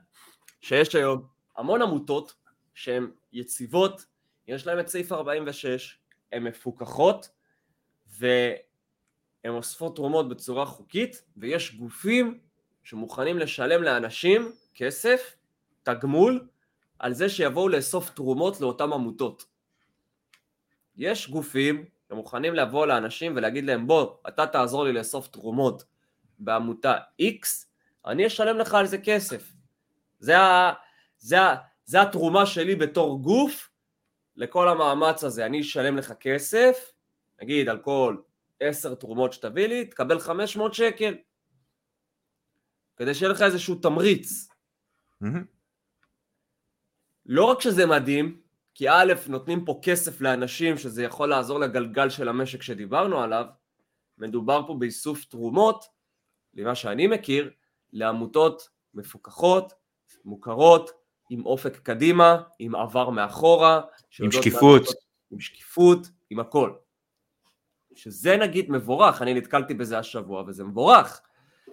שיש 0.60 0.94
היום 0.94 1.26
המון 1.56 1.82
עמותות 1.82 2.34
שהן 2.74 3.10
יציבות, 3.32 4.04
יש 4.48 4.66
להן 4.66 4.80
את 4.80 4.88
סעיף 4.88 5.12
46, 5.12 5.98
הן 6.32 6.42
מפוקחות, 6.42 7.28
והן 9.48 9.56
אוספות 9.56 9.96
תרומות 9.96 10.28
בצורה 10.28 10.66
חוקית, 10.66 11.22
ויש 11.36 11.74
גופים 11.74 12.38
שמוכנים 12.82 13.38
לשלם 13.38 13.82
לאנשים 13.82 14.52
כסף, 14.74 15.36
תגמול, 15.82 16.48
על 16.98 17.12
זה 17.12 17.28
שיבואו 17.28 17.68
לאסוף 17.68 18.10
תרומות 18.10 18.60
לאותן 18.60 18.92
עמותות. 18.92 19.44
יש 20.96 21.30
גופים 21.30 21.84
שמוכנים 22.08 22.54
לבוא 22.54 22.86
לאנשים 22.86 23.32
ולהגיד 23.36 23.64
להם 23.64 23.86
בוא, 23.86 24.14
אתה 24.28 24.46
תעזור 24.46 24.84
לי 24.84 24.92
לאסוף 24.92 25.28
תרומות 25.28 25.84
בעמותה 26.38 26.94
X, 27.22 27.66
אני 28.06 28.26
אשלם 28.26 28.58
לך 28.58 28.74
על 28.74 28.86
זה 28.86 28.98
כסף. 28.98 29.52
זה, 30.18 30.38
ה, 30.38 30.72
זה, 31.18 31.40
ה, 31.40 31.56
זה 31.84 32.02
התרומה 32.02 32.46
שלי 32.46 32.76
בתור 32.76 33.22
גוף 33.22 33.70
לכל 34.36 34.68
המאמץ 34.68 35.24
הזה. 35.24 35.46
אני 35.46 35.60
אשלם 35.60 35.96
לך 35.96 36.12
כסף, 36.20 36.92
נגיד 37.42 37.68
על 37.68 37.78
כל 37.78 38.16
עשר 38.60 38.94
תרומות 38.94 39.32
שתביא 39.32 39.66
לי, 39.66 39.84
תקבל 39.84 40.18
500 40.18 40.74
שקל. 40.74 41.14
כדי 42.96 43.14
שיהיה 43.14 43.32
לך 43.32 43.42
איזשהו 43.42 43.74
תמריץ. 43.74 44.48
Mm-hmm. 45.24 45.44
לא 47.26 47.44
רק 47.44 47.60
שזה 47.60 47.86
מדהים, 47.86 48.40
כי 48.74 48.88
א', 48.88 49.12
נותנים 49.28 49.64
פה 49.64 49.80
כסף 49.82 50.20
לאנשים 50.20 50.78
שזה 50.78 51.02
יכול 51.02 51.28
לעזור 51.28 51.58
לגלגל 51.58 52.10
של 52.10 52.28
המשק 52.28 52.62
שדיברנו 52.62 53.20
עליו, 53.20 53.44
מדובר 54.18 54.66
פה 54.66 54.76
באיסוף 54.78 55.24
תרומות, 55.24 55.84
למה 56.54 56.74
שאני 56.74 57.06
מכיר, 57.06 57.50
לעמותות 57.92 58.68
מפוקחות, 58.94 59.72
מוכרות, 60.24 60.90
עם 61.30 61.46
אופק 61.46 61.76
קדימה, 61.76 62.42
עם 62.58 62.74
עבר 62.74 63.10
מאחורה, 63.10 63.80
עם 64.22 64.30
שקיפות, 64.30 64.80
לעשות, 64.80 64.96
עם 65.30 65.40
שקיפות, 65.40 65.98
עם 66.30 66.40
הכל. 66.40 66.72
שזה 67.98 68.36
נגיד 68.36 68.70
מבורך, 68.70 69.22
אני 69.22 69.34
נתקלתי 69.34 69.74
בזה 69.74 69.98
השבוע 69.98 70.44
וזה 70.46 70.64
מבורך. 70.64 71.20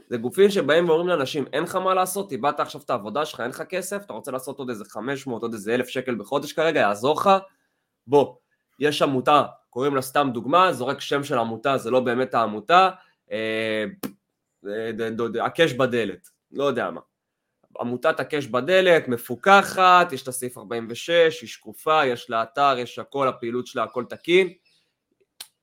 זה 0.10 0.18
גופים 0.18 0.50
שבאים 0.50 0.90
ואומרים 0.90 1.08
לאנשים, 1.08 1.46
אין 1.54 1.64
לך 1.64 1.76
מה 1.76 1.94
לעשות, 1.94 2.32
איבדת 2.32 2.60
עכשיו 2.60 2.82
את 2.82 2.90
העבודה 2.90 3.26
שלך, 3.26 3.40
אין 3.40 3.50
לך 3.50 3.62
כסף, 3.62 4.04
אתה 4.06 4.14
רוצה 4.14 4.32
לעשות 4.32 4.60
עוד 4.60 4.70
איזה 4.70 4.86
500, 4.86 5.42
עוד 5.42 5.54
איזה 5.54 5.76
1,000 5.76 5.88
שקל 5.88 6.16
בחודש 6.16 6.54
כרגע, 6.54 6.80
יעזור 6.80 7.16
לך, 7.20 7.30
בוא, 8.08 8.36
יש 8.80 9.02
עמותה, 9.02 9.44
קוראים 9.70 9.96
לה 9.96 10.02
סתם 10.02 10.30
דוגמה, 10.34 10.74
זורק 10.74 11.02
שם 11.02 11.24
של 11.24 11.38
עמותה, 11.38 11.78
זה 11.78 11.92
לא 11.92 12.00
באמת 12.00 12.34
העמותה, 12.34 12.90
אה, 13.32 13.86
הקש 15.42 15.74
בדלת, 15.74 16.30
לא 16.52 16.64
יודע 16.64 16.92
מה. 16.92 17.02
עמותת 17.80 18.20
הקש 18.20 18.46
בדלת, 18.46 19.08
מפוקחת, 19.08 20.12
יש 20.12 20.28
לה 20.28 20.34
סעיף 20.34 20.58
46, 20.58 21.42
היא 21.42 21.50
שקופה, 21.50 22.06
יש 22.06 22.30
לה 22.30 22.44
אתר, 22.44 22.76
יש 22.78 23.00
הכל, 23.00 23.28
הפעילות 23.28 23.68
שלה, 23.68 23.84
הכל 23.84 24.06
תקין. 24.10 24.54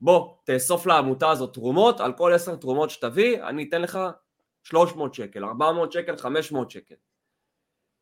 בוא, 0.02 0.34
תאסוף 0.44 0.86
לעמותה 0.86 1.30
הזאת 1.30 1.54
תרומות, 1.54 2.00
על 2.00 2.12
כל 2.12 2.32
עשר 2.32 2.56
תרומות 2.56 2.90
שתביא, 2.90 3.42
אני 3.42 3.68
אתן 3.68 3.82
לך 3.82 3.98
300 4.62 5.14
שקל, 5.14 5.44
400 5.44 5.92
שקל, 5.92 6.16
500 6.16 6.70
שקל. 6.70 6.94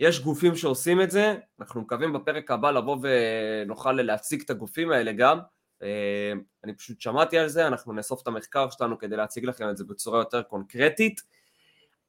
יש 0.01 0.21
גופים 0.21 0.57
שעושים 0.57 1.03
את 1.03 1.11
זה, 1.11 1.35
אנחנו 1.61 1.81
מקווים 1.81 2.13
בפרק 2.13 2.51
הבא 2.51 2.71
לבוא 2.71 2.97
ונוכל 3.03 3.93
להציג 3.93 4.43
את 4.45 4.51
הגופים 4.51 4.93
האלה 4.93 5.13
גם. 5.13 5.39
אה, 5.83 6.33
אני 6.65 6.75
פשוט 6.75 7.01
שמעתי 7.01 7.39
על 7.39 7.49
זה, 7.49 7.67
אנחנו 7.67 7.93
נאסוף 7.93 8.23
את 8.23 8.27
המחקר 8.27 8.71
שלנו 8.71 8.99
כדי 8.99 9.17
להציג 9.17 9.45
לכם 9.45 9.71
את 9.71 9.77
זה 9.77 9.85
בצורה 9.85 10.19
יותר 10.19 10.43
קונקרטית, 10.43 11.21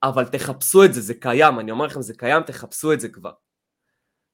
אבל 0.04 0.26
תחפשו 0.26 0.84
את 0.84 0.94
זה, 0.94 1.02
זה 1.02 1.14
קיים, 1.14 1.60
אני 1.60 1.72
אומר 1.72 1.86
לכם 1.86 2.02
זה 2.02 2.14
קיים, 2.14 2.44
תחפשו 2.44 2.94
את 2.94 3.00
זה 3.00 3.10
כבר. 3.10 3.34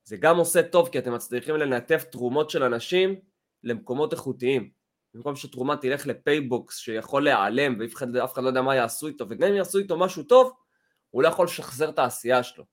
זה 0.03 0.17
גם 0.17 0.37
עושה 0.37 0.63
טוב 0.63 0.89
כי 0.89 0.99
אתם 0.99 1.13
מצליחים 1.13 1.55
לנתב 1.55 2.03
תרומות 2.03 2.49
של 2.49 2.63
אנשים 2.63 3.15
למקומות 3.63 4.13
איכותיים. 4.13 4.76
במקום 5.17 5.35
שתרומה 5.35 5.77
תלך 5.77 6.07
ל 6.07 6.17
PayBox 6.17 6.77
שיכול 6.77 7.23
להיעלם 7.23 7.75
ואף 7.79 7.93
אחד, 7.93 8.15
אחד 8.15 8.43
לא 8.43 8.47
יודע 8.47 8.61
מה 8.61 8.75
יעשו 8.75 9.07
איתו, 9.07 9.25
וגם 9.29 9.47
אם 9.47 9.55
יעשו 9.55 9.77
איתו 9.77 9.97
משהו 9.97 10.23
טוב, 10.23 10.53
הוא 11.09 11.23
לא 11.23 11.27
יכול 11.27 11.45
לשחזר 11.45 11.89
את 11.89 11.99
העשייה 11.99 12.43
שלו. 12.43 12.63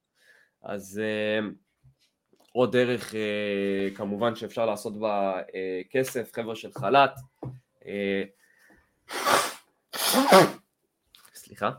אז 0.63 1.01
uh, 1.01 1.45
עוד 2.53 2.73
דרך 2.73 3.13
uh, 3.13 3.97
כמובן 3.97 4.35
שאפשר 4.35 4.67
לעשות 4.67 4.99
בה 4.99 5.41
uh, 5.41 5.53
כסף, 5.91 6.33
חבר'ה 6.33 6.57
של 6.57 6.73
חל"ת. 6.73 7.11
Uh, 7.81 7.87
סליחה. 11.35 11.71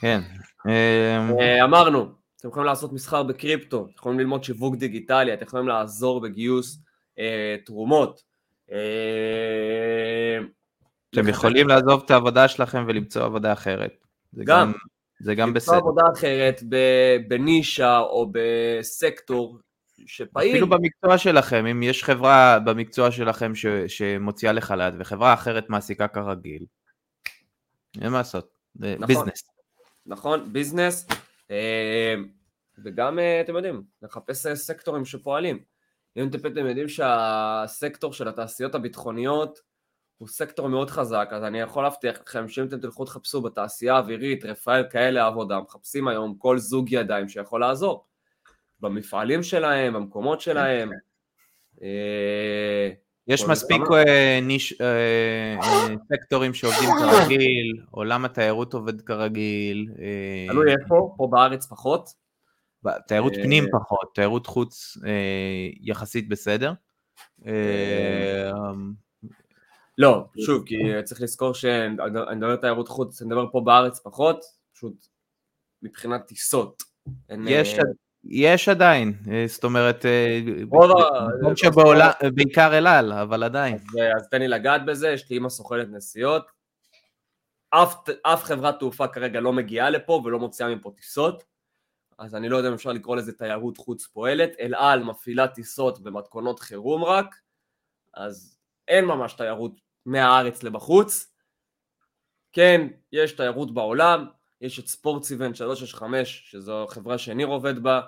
כן. 0.00 0.20
Uh, 0.66 1.64
אמרנו, 1.64 2.12
אתם 2.40 2.48
יכולים 2.48 2.66
לעשות 2.66 2.92
מסחר 2.92 3.22
בקריפטו, 3.22 3.84
אתם 3.84 3.94
יכולים 3.98 4.18
ללמוד 4.18 4.44
שיווק 4.44 4.76
דיגיטלי, 4.76 5.34
אתם 5.34 5.44
יכולים 5.44 5.68
לעזור 5.68 6.20
בגיוס 6.20 6.78
uh, 7.14 7.20
תרומות. 7.66 8.35
אתם 11.10 11.28
יכולים 11.28 11.68
לעזוב 11.68 12.02
את 12.04 12.10
העבודה 12.10 12.48
שלכם 12.48 12.84
ולמצוא 12.88 13.24
עבודה 13.24 13.52
אחרת. 13.52 13.92
זה 14.32 14.42
גם, 14.46 14.72
זה 15.20 15.34
גם 15.34 15.54
בסדר. 15.54 15.74
למצוא 15.74 15.88
עבודה 15.88 16.02
אחרת 16.12 16.62
בנישה 17.28 17.98
או 17.98 18.32
בסקטור 18.32 19.58
שפעיל. 20.06 20.50
אפילו 20.50 20.68
במקצוע 20.68 21.18
שלכם, 21.18 21.66
אם 21.66 21.82
יש 21.82 22.04
חברה 22.04 22.58
במקצוע 22.58 23.10
שלכם 23.10 23.54
ש, 23.54 23.66
שמוציאה 23.86 24.52
לחל"ת 24.52 24.92
וחברה 24.98 25.34
אחרת 25.34 25.70
מעסיקה 25.70 26.08
כרגיל, 26.08 26.64
אין 28.00 28.10
מה 28.10 28.18
לעשות, 28.18 28.58
נכון, 28.76 29.06
ביזנס. 29.06 29.50
נכון, 30.06 30.52
ביזנס, 30.52 31.06
אה, 31.50 32.14
וגם, 32.84 33.18
אה, 33.18 33.40
אתם 33.40 33.56
יודעים, 33.56 33.82
לחפש 34.02 34.46
סקטורים 34.46 35.04
שפועלים. 35.04 35.75
אם 36.16 36.28
אתם 36.46 36.66
יודעים 36.66 36.88
שהסקטור 36.88 38.12
של 38.12 38.28
התעשיות 38.28 38.74
הביטחוניות 38.74 39.60
הוא 40.18 40.28
סקטור 40.28 40.68
מאוד 40.68 40.90
חזק, 40.90 41.28
אז 41.32 41.44
אני 41.44 41.60
יכול 41.60 41.82
להבטיח 41.82 42.18
לכם 42.26 42.48
שאם 42.48 42.64
אתם 42.64 42.80
תלכו 42.80 43.04
תחפשו 43.04 43.42
בתעשייה 43.42 43.94
האווירית, 43.94 44.44
רפאל 44.44 44.84
כאלה 44.90 45.26
עבודה, 45.26 45.60
מחפשים 45.60 46.08
היום 46.08 46.34
כל 46.38 46.58
זוג 46.58 46.92
ידיים 46.92 47.28
שיכול 47.28 47.60
לעזור. 47.60 48.04
במפעלים 48.80 49.42
שלהם, 49.42 49.94
במקומות 49.94 50.40
שלהם. 50.40 50.90
אה, 51.82 52.90
יש 53.28 53.44
מספיק 53.44 53.82
אה, 53.92 54.38
ניש, 54.42 54.80
אה, 54.80 55.56
סקטורים 56.12 56.54
שעובדים 56.54 56.90
כרגיל, 56.98 57.76
עולם 57.90 58.24
התיירות 58.24 58.74
עובד 58.74 59.00
כרגיל. 59.00 59.90
תלוי 60.48 60.72
איפה, 60.72 61.14
פה 61.16 61.28
בארץ 61.30 61.66
פחות. 61.66 62.25
תיירות 63.06 63.32
פנים 63.42 63.64
פחות, 63.72 64.14
תיירות 64.14 64.46
חוץ 64.46 64.96
יחסית 65.80 66.28
בסדר. 66.28 66.72
לא, 69.98 70.24
שוב, 70.38 70.62
כי 70.66 70.74
צריך 71.04 71.22
לזכור 71.22 71.54
שאני 71.54 71.96
מדבר 72.36 72.56
תיירות 72.56 72.88
חוץ, 72.88 73.22
אני 73.22 73.28
מדבר 73.28 73.46
פה 73.52 73.60
בארץ 73.64 74.00
פחות, 74.00 74.44
פשוט 74.74 75.06
מבחינת 75.82 76.26
טיסות. 76.26 76.82
יש, 77.46 77.78
אה, 77.78 77.84
יש 78.24 78.68
עדיין, 78.68 79.14
אה, 79.30 79.44
זאת 79.48 79.64
אומרת, 79.64 80.06
אה, 80.06 80.40
שבעולם, 81.56 82.10
בעיקר 82.34 82.78
אל 82.78 82.86
על, 82.86 83.12
אבל 83.12 83.42
עדיין. 83.42 83.74
אז, 83.74 83.82
אז 84.16 84.28
תן 84.30 84.38
לי 84.38 84.48
לגעת 84.48 84.86
בזה, 84.86 85.08
יש 85.08 85.30
לי 85.30 85.36
אימא 85.36 85.48
סוכנת 85.48 85.88
נסיעות, 85.90 86.46
אף, 87.70 87.94
אף 88.22 88.44
חברת 88.44 88.78
תעופה 88.78 89.08
כרגע 89.08 89.40
לא 89.40 89.52
מגיעה 89.52 89.90
לפה 89.90 90.22
ולא 90.24 90.38
מוציאה 90.38 90.74
מפה 90.74 90.90
טיסות, 90.96 91.44
אז 92.18 92.34
אני 92.34 92.48
לא 92.48 92.56
יודע 92.56 92.68
אם 92.68 92.74
אפשר 92.74 92.92
לקרוא 92.92 93.16
לזה 93.16 93.32
תיירות 93.32 93.76
חוץ 93.76 94.06
פועלת, 94.06 94.50
אל 94.60 94.74
על 94.74 95.04
מפעילה 95.04 95.48
טיסות 95.48 96.00
במתכונות 96.00 96.60
חירום 96.60 97.04
רק, 97.04 97.34
אז 98.14 98.58
אין 98.88 99.04
ממש 99.04 99.32
תיירות 99.32 99.80
מהארץ 100.06 100.62
לבחוץ. 100.62 101.32
כן, 102.52 102.86
יש 103.12 103.32
תיירות 103.32 103.74
בעולם, 103.74 104.26
יש 104.60 104.78
את 104.78 104.86
ספורט 104.86 105.30
איבנט 105.30 105.56
365, 105.56 106.50
שזו 106.50 106.86
חברה 106.88 107.18
שניר 107.18 107.46
עובד 107.46 107.82
בה, 107.82 108.00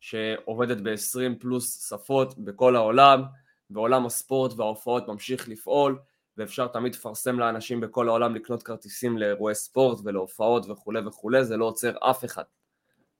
שעובדת 0.00 0.76
ב-20 0.76 1.40
פלוס 1.40 1.88
שפות 1.88 2.38
בכל 2.38 2.76
העולם, 2.76 3.22
ועולם 3.70 4.06
הספורט 4.06 4.52
וההופעות 4.56 5.08
ממשיך 5.08 5.48
לפעול, 5.48 5.98
ואפשר 6.36 6.66
תמיד 6.66 6.94
לפרסם 6.94 7.38
לאנשים 7.38 7.80
בכל 7.80 8.08
העולם 8.08 8.34
לקנות 8.34 8.62
כרטיסים 8.62 9.18
לאירועי 9.18 9.54
ספורט 9.54 9.98
ולהופעות 10.04 10.66
וכולי 10.68 11.00
וכולי, 11.06 11.44
זה 11.44 11.56
לא 11.56 11.64
עוצר 11.64 11.96
אף 12.10 12.24
אחד. 12.24 12.44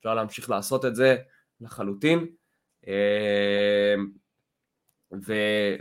אפשר 0.07 0.15
להמשיך 0.15 0.51
לעשות 0.51 0.85
את 0.85 0.97
זה 0.97 1.17
לחלוטין, 1.61 2.27
אה, 2.89 3.95
ו... 5.27 5.33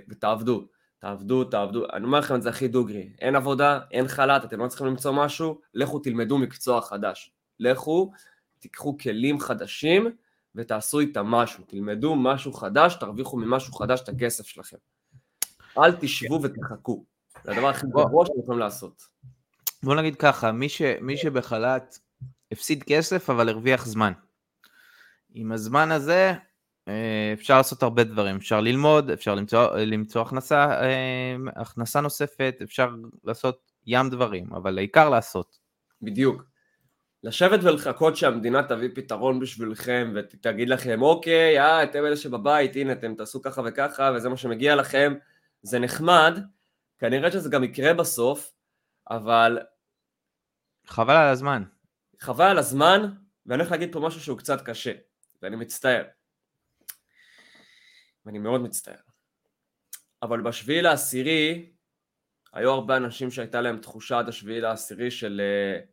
ותעבדו. 0.09 0.67
תעבדו, 0.99 1.43
תעבדו, 1.43 1.85
אני 1.93 2.05
אומר 2.05 2.19
לכם 2.19 2.35
את 2.35 2.41
זה 2.41 2.49
הכי 2.49 2.67
דוגרי, 2.67 3.09
אין 3.19 3.35
עבודה, 3.35 3.79
אין 3.91 4.07
חל"ת, 4.07 4.45
אתם 4.45 4.59
לא 4.59 4.67
צריכים 4.67 4.87
למצוא 4.87 5.11
משהו, 5.11 5.61
לכו 5.73 5.99
תלמדו 5.99 6.37
מקצוע 6.37 6.81
חדש. 6.81 7.33
לכו, 7.59 8.11
תיקחו 8.59 8.97
כלים 8.97 9.39
חדשים 9.39 10.15
ותעשו 10.55 10.99
איתם 10.99 11.25
משהו, 11.25 11.63
תלמדו 11.67 12.15
משהו 12.15 12.53
חדש, 12.53 12.95
תרוויחו 12.99 13.37
ממשהו 13.37 13.73
חדש 13.73 14.01
את 14.01 14.09
הכסף 14.09 14.47
שלכם. 14.47 14.77
אל 15.77 15.91
תשבו 15.91 16.39
ותחכו, 16.43 17.05
זה 17.43 17.51
הדבר 17.51 17.67
הכי 17.67 17.87
גרוע 17.87 18.25
שאתם 18.25 18.39
יכולים 18.39 18.59
לעשות. 18.59 19.07
בוא 19.83 19.95
נגיד 19.95 20.15
ככה, 20.15 20.51
מי, 20.51 20.69
ש, 20.69 20.81
מי 21.01 21.17
שבחל"ת 21.17 21.99
הפסיד 22.55 22.83
כסף 22.83 23.29
אבל 23.29 23.49
הרוויח 23.49 23.85
זמן. 23.85 24.13
עם 25.33 25.51
הזמן 25.51 25.91
הזה 25.91 26.33
אה, 26.87 27.33
אפשר 27.33 27.57
לעשות 27.57 27.83
הרבה 27.83 28.03
דברים, 28.03 28.35
אפשר 28.35 28.61
ללמוד, 28.61 29.11
אפשר 29.11 29.35
למצוא, 29.35 29.77
למצוא 29.77 30.21
הכנסה, 30.21 30.81
אה, 30.81 31.35
הכנסה 31.55 32.01
נוספת, 32.01 32.55
אפשר 32.63 32.89
לעשות 33.23 33.71
ים 33.85 34.09
דברים, 34.09 34.53
אבל 34.53 34.77
העיקר 34.77 35.09
לעשות. 35.09 35.57
בדיוק. 36.01 36.43
לשבת 37.23 37.59
ולחכות 37.63 38.15
שהמדינה 38.15 38.63
תביא 38.63 38.89
פתרון 38.95 39.39
בשבילכם 39.39 40.13
ותגיד 40.15 40.69
לכם 40.69 41.01
אוקיי, 41.01 41.59
אה, 41.59 41.83
אתם 41.83 42.05
אלה 42.05 42.17
שבבית, 42.17 42.75
הנה 42.75 42.91
אתם 42.91 43.15
תעשו 43.15 43.41
ככה 43.41 43.61
וככה 43.65 44.11
וזה 44.15 44.29
מה 44.29 44.37
שמגיע 44.37 44.75
לכם, 44.75 45.13
זה 45.61 45.79
נחמד, 45.79 46.39
כנראה 46.99 47.31
שזה 47.31 47.49
גם 47.49 47.63
יקרה 47.63 47.93
בסוף, 47.93 48.51
אבל... 49.09 49.59
חבל 50.87 51.15
על 51.15 51.29
הזמן. 51.29 51.63
חבל 52.19 52.45
על 52.45 52.57
הזמן, 52.57 53.01
ואני 53.45 53.61
הולך 53.61 53.71
להגיד 53.71 53.93
פה 53.93 53.99
משהו 53.99 54.21
שהוא 54.21 54.37
קצת 54.37 54.61
קשה, 54.61 54.93
ואני 55.41 55.55
מצטער. 55.55 56.03
ואני 58.25 58.39
מאוד 58.39 58.61
מצטער. 58.61 58.95
אבל 60.21 60.41
בשביעי 60.41 60.81
לעשירי 60.81 61.71
היו 62.53 62.71
הרבה 62.71 62.97
אנשים 62.97 63.31
שהייתה 63.31 63.61
להם 63.61 63.77
תחושה 63.77 64.19
עד 64.19 64.29
השביעי 64.29 64.61
לעשירי 64.61 65.11
של 65.11 65.41
uh, 65.41 65.85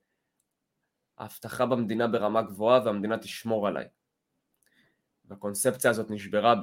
ההבטחה 1.18 1.66
במדינה 1.66 2.08
ברמה 2.08 2.42
גבוהה 2.42 2.84
והמדינה 2.84 3.18
תשמור 3.18 3.68
עליי. 3.68 3.88
והקונספציה 5.24 5.90
הזאת 5.90 6.10
נשברה 6.10 6.54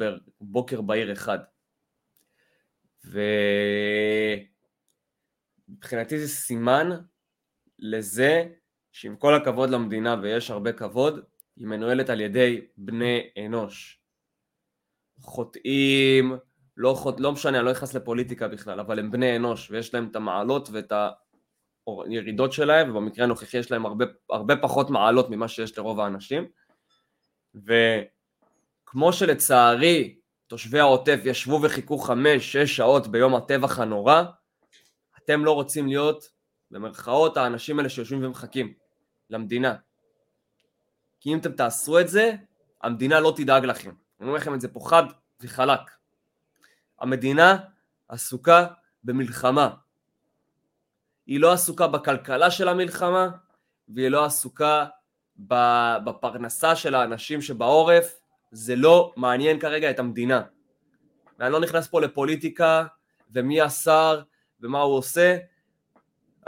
בבוקר 0.42 0.82
בהיר 0.82 1.14
אחד. 1.14 1.40
ומבחינתי 5.68 6.20
זה 6.20 6.28
סימן 6.28 6.90
לזה 7.80 8.48
שעם 8.92 9.16
כל 9.16 9.36
הכבוד 9.36 9.70
למדינה 9.70 10.16
ויש 10.22 10.52
הרבה 10.52 10.72
כבוד, 10.74 11.20
היא 11.58 11.68
מנוהלת 11.68 12.10
על 12.10 12.22
ידי 12.22 12.62
בני 12.78 13.30
אנוש. 13.46 14.02
חוטאים, 15.22 16.38
לא, 16.78 16.94
חוט... 16.94 17.20
לא 17.20 17.32
משנה, 17.32 17.58
אני 17.58 17.66
לא 17.66 17.72
נכנס 17.72 17.94
לפוליטיקה 17.94 18.48
בכלל, 18.48 18.80
אבל 18.80 19.00
הם 19.00 19.12
בני 19.12 19.36
אנוש 19.36 19.72
ויש 19.72 19.94
להם 19.94 20.08
את 20.12 20.16
המעלות 20.16 20.70
ואת 20.72 20.94
הירידות 22.08 22.54
שלהם, 22.54 22.90
ובמקרה 22.90 23.26
הנוכחי 23.26 23.58
יש 23.58 23.72
להם 23.72 23.86
הרבה, 23.86 24.06
הרבה 24.30 24.56
פחות 24.56 24.90
מעלות 24.90 25.30
ממה 25.30 25.48
שיש 25.48 25.78
לרוב 25.78 26.00
האנשים. 26.00 26.48
וכמו 27.56 29.14
שלצערי 29.14 30.20
תושבי 30.48 30.80
העוטף 30.80 31.20
ישבו 31.26 31.60
וחיכו 31.64 31.98
חמש, 31.98 32.54
שש 32.54 32.76
שעות 32.76 33.08
ביום 33.08 33.36
הטבח 33.36 33.80
הנורא, 33.80 34.24
אתם 35.18 35.46
לא 35.46 35.52
רוצים 35.52 35.88
להיות, 35.88 36.40
במרכאות, 36.72 37.38
האנשים 37.38 37.80
האלה 37.80 37.90
שיושבים 37.90 38.26
ומחכים 38.26 38.74
למדינה. 39.30 39.76
כי 41.20 41.34
אם 41.34 41.40
אתם 41.40 41.52
תעשו 41.52 42.00
את 42.00 42.08
זה, 42.08 42.32
המדינה 42.82 43.20
לא 43.20 43.34
תדאג 43.38 43.66
לכם. 43.66 43.92
אני 44.20 44.28
אומר 44.28 44.38
לכם 44.40 44.54
את 44.54 44.62
זה 44.62 44.68
פה 44.68 44.80
חד 44.80 45.04
וחלק. 45.42 45.80
המדינה 47.00 47.58
עסוקה 48.08 48.68
במלחמה. 49.04 49.70
היא 51.26 51.40
לא 51.40 51.54
עסוקה 51.54 51.88
בכלכלה 51.88 52.52
של 52.52 52.68
המלחמה, 52.68 53.30
והיא 53.90 54.10
לא 54.10 54.26
עסוקה 54.26 54.86
בפרנסה 56.06 56.76
של 56.76 56.96
האנשים 56.96 57.42
שבעורף, 57.42 58.20
זה 58.52 58.76
לא 58.76 59.14
מעניין 59.16 59.60
כרגע 59.60 59.90
את 59.90 60.00
המדינה. 60.00 60.42
ואני 61.40 61.54
לא 61.54 61.60
נכנס 61.60 61.88
פה 61.88 62.02
לפוליטיקה, 62.02 62.86
ומי 63.32 63.62
השר, 63.62 64.22
ומה 64.62 64.80
הוא 64.80 64.98
עושה. 64.98 65.38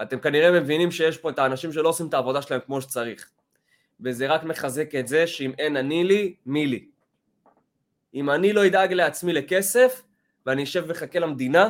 אתם 0.02 0.20
כנראה 0.20 0.52
מבינים 0.52 0.92
שיש 0.92 1.18
פה 1.18 1.30
את 1.30 1.40
האנשים 1.40 1.74
שלא 1.74 1.90
עושים 1.90 2.08
את 2.08 2.14
העבודה 2.14 2.42
שלהם 2.42 2.62
כמו 2.66 2.82
שצריך. 2.82 3.30
וזה 4.00 4.28
רק 4.28 4.44
מחזק 4.44 4.96
את 4.96 5.08
זה 5.08 5.28
שאם 5.28 5.52
אין 5.60 5.78
אני 5.78 6.04
לי, 6.04 6.36
מי 6.46 6.68
לי. 6.68 6.86
אם 8.14 8.30
אני 8.30 8.54
לא 8.54 8.68
אדאג 8.68 8.94
לעצמי 8.94 9.34
לכסף, 9.34 10.02
ואני 10.46 10.64
אשב 10.64 10.84
ואחכה 10.88 11.20
למדינה, 11.20 11.70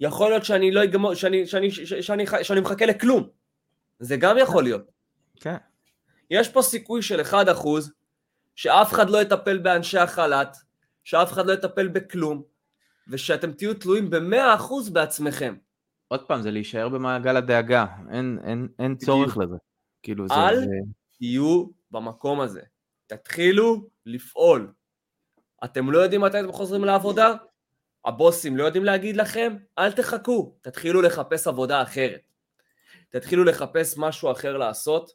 יכול 0.00 0.30
להיות 0.30 0.44
שאני 0.44 0.70
לא 0.70 0.84
אגמור, 0.84 1.14
שאני, 1.14 1.46
שאני, 1.46 1.70
שאני, 1.70 2.02
שאני, 2.02 2.24
שאני 2.42 2.60
מחכה 2.60 2.86
לכלום. 2.86 3.28
זה 3.98 4.16
גם 4.16 4.38
יכול 4.38 4.62
להיות. 4.62 4.90
כן. 5.40 5.56
יש 6.30 6.48
פה 6.48 6.62
סיכוי 6.62 7.02
של 7.02 7.20
1% 7.20 7.34
שאף 8.56 8.92
אחד 8.92 9.10
לא 9.10 9.22
יטפל 9.22 9.58
באנשי 9.58 9.98
החל"ת, 9.98 10.56
שאף 11.04 11.32
אחד 11.32 11.46
לא 11.46 11.52
יטפל 11.52 11.88
בכלום, 11.88 12.42
ושאתם 13.08 13.52
תהיו 13.52 13.74
תלויים 13.74 14.10
ב-100% 14.10 14.90
בעצמכם. 14.92 15.54
עוד 16.08 16.26
פעם, 16.26 16.42
זה 16.42 16.50
להישאר 16.50 16.88
במעגל 16.88 17.36
הדאגה, 17.36 17.86
אין, 18.10 18.38
אין, 18.44 18.68
אין 18.78 18.96
צורך 18.96 19.36
לזה. 19.36 19.56
כאילו 20.02 20.28
זה... 20.28 20.34
אל 20.34 20.60
זה... 20.60 20.66
תהיו 21.18 21.66
במקום 21.90 22.40
הזה. 22.40 22.62
תתחילו 23.06 23.88
לפעול. 24.06 24.72
אתם 25.64 25.90
לא 25.90 25.98
יודעים 25.98 26.20
מתי 26.20 26.40
אתם 26.40 26.52
חוזרים 26.52 26.84
לעבודה? 26.84 27.34
הבוסים 28.04 28.56
לא 28.56 28.64
יודעים 28.64 28.84
להגיד 28.84 29.16
לכם? 29.16 29.56
אל 29.78 29.92
תחכו, 29.92 30.58
תתחילו 30.62 31.02
לחפש 31.02 31.46
עבודה 31.46 31.82
אחרת. 31.82 32.20
תתחילו 33.08 33.44
לחפש 33.44 33.94
משהו 33.98 34.32
אחר 34.32 34.56
לעשות, 34.56 35.10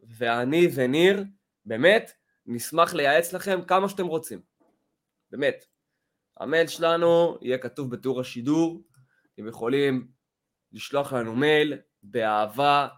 ואני 0.00 0.68
וניר, 0.74 1.24
באמת, 1.64 2.12
נשמח 2.46 2.94
לייעץ 2.94 3.32
לכם 3.32 3.62
כמה 3.62 3.88
שאתם 3.88 4.06
רוצים. 4.06 4.40
באמת. 5.30 5.64
המייל 6.36 6.66
שלנו 6.66 7.38
יהיה 7.42 7.58
כתוב 7.58 7.90
בתיאור 7.90 8.20
השידור, 8.20 8.82
אתם 9.34 9.48
יכולים 9.48 10.08
לשלוח 10.72 11.12
לנו 11.12 11.36
מייל 11.36 11.74
באהבה, 12.02 12.88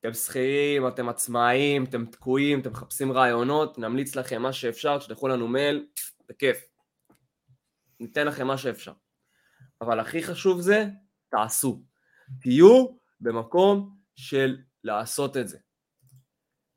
אתם 0.00 0.12
שכירים, 0.12 0.88
אתם 0.88 1.08
עצמאים, 1.08 1.84
אתם 1.84 2.06
תקועים, 2.06 2.60
אתם 2.60 2.70
מחפשים 2.70 3.12
רעיונות, 3.12 3.78
נמליץ 3.78 4.16
לכם 4.16 4.42
מה 4.42 4.52
שאפשר, 4.52 4.98
תשלחו 4.98 5.28
לנו 5.28 5.48
מייל, 5.48 5.86
בכיף. 6.28 6.64
ניתן 8.00 8.26
לכם 8.26 8.46
מה 8.46 8.58
שאפשר. 8.58 8.92
אבל 9.80 10.00
הכי 10.00 10.22
חשוב 10.22 10.60
זה, 10.60 10.86
תעשו. 11.28 11.82
תהיו 12.40 12.86
במקום 13.20 13.96
של 14.16 14.56
לעשות 14.84 15.36
את 15.36 15.48
זה. 15.48 15.58